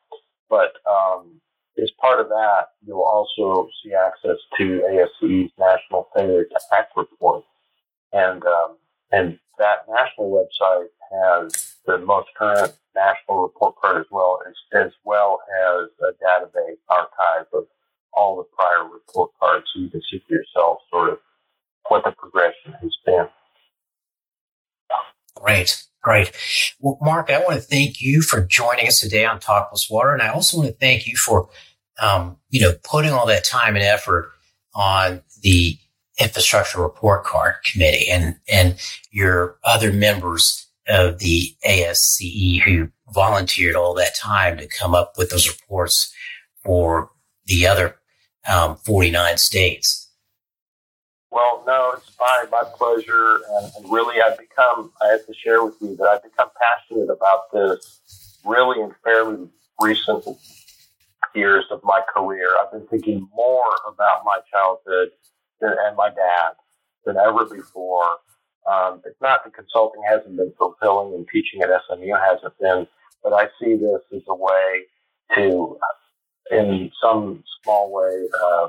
[0.49, 1.39] But um,
[1.81, 7.43] as part of that, you'll also see access to ASCE's National Failure to Act report,
[8.15, 8.77] and um,
[9.11, 14.91] and that national website has the most current national report card as well as as
[15.03, 15.39] well
[15.69, 17.65] as a database archive of
[18.13, 21.19] all the prior report cards, so you can see for yourself sort of
[21.89, 23.27] what the progression has been.
[25.35, 25.83] Great.
[26.01, 26.31] Great.
[26.79, 30.13] Well, Mark, I want to thank you for joining us today on Talk Plus Water.
[30.13, 31.49] And I also want to thank you for,
[31.99, 34.31] um, you know, putting all that time and effort
[34.75, 35.77] on the
[36.19, 38.77] infrastructure report card committee and, and
[39.11, 45.29] your other members of the ASCE who volunteered all that time to come up with
[45.29, 46.13] those reports
[46.63, 47.11] for
[47.45, 47.97] the other
[48.47, 50.09] um, 49 states.
[51.31, 53.41] Well, no, it's my, my pleasure.
[53.49, 57.09] And, and, really, I've become, I have to share with you that I've become passionate
[57.09, 59.49] about this really in fairly
[59.81, 60.23] recent
[61.33, 62.51] years of my career.
[62.61, 65.09] I've been thinking more about my childhood
[65.61, 66.53] and my dad
[67.05, 68.17] than ever before.
[68.69, 72.87] Um, it's not that consulting hasn't been fulfilling and teaching at SMU hasn't been,
[73.23, 74.83] but I see this as a way
[75.35, 75.77] to,
[76.51, 78.67] in some small way, uh,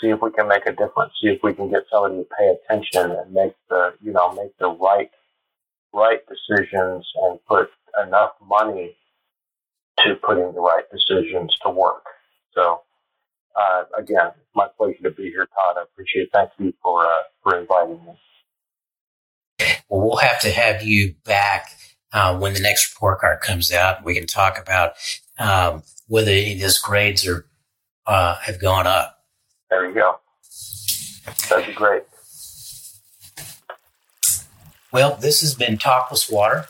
[0.00, 2.54] see if we can make a difference, see if we can get somebody to pay
[2.54, 5.10] attention and make the, you know, make the right,
[5.92, 7.70] right decisions and put
[8.04, 8.96] enough money
[9.98, 12.04] to putting the right decisions to work.
[12.54, 12.82] So,
[13.56, 15.76] uh, again, it's my pleasure to be here, Todd.
[15.78, 16.30] I appreciate it.
[16.32, 18.18] Thank you for, uh, for inviting me.
[19.88, 21.72] Well, we'll have to have you back
[22.12, 24.04] uh, when the next report card comes out.
[24.04, 24.92] We can talk about
[25.38, 27.46] um, whether any of those grades are
[28.06, 29.18] uh, have gone up.
[29.70, 30.18] There you go.
[31.48, 32.02] That'd be great.
[34.92, 36.66] Well, this has been Talk Plus Water.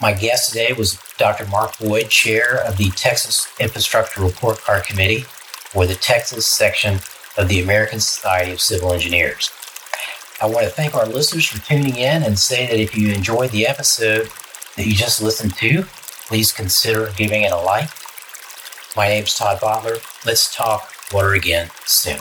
[0.00, 1.46] My guest today was Dr.
[1.46, 5.24] Mark Boyd, chair of the Texas Infrastructure Report Card Committee
[5.72, 6.98] for the Texas section
[7.36, 9.50] of the American Society of Civil Engineers.
[10.40, 13.50] I want to thank our listeners for tuning in and say that if you enjoyed
[13.50, 14.28] the episode
[14.76, 15.82] that you just listened to,
[16.26, 17.90] please consider giving it a like.
[18.96, 20.00] My name is Todd Votteler.
[20.24, 22.20] Let's talk water again soon.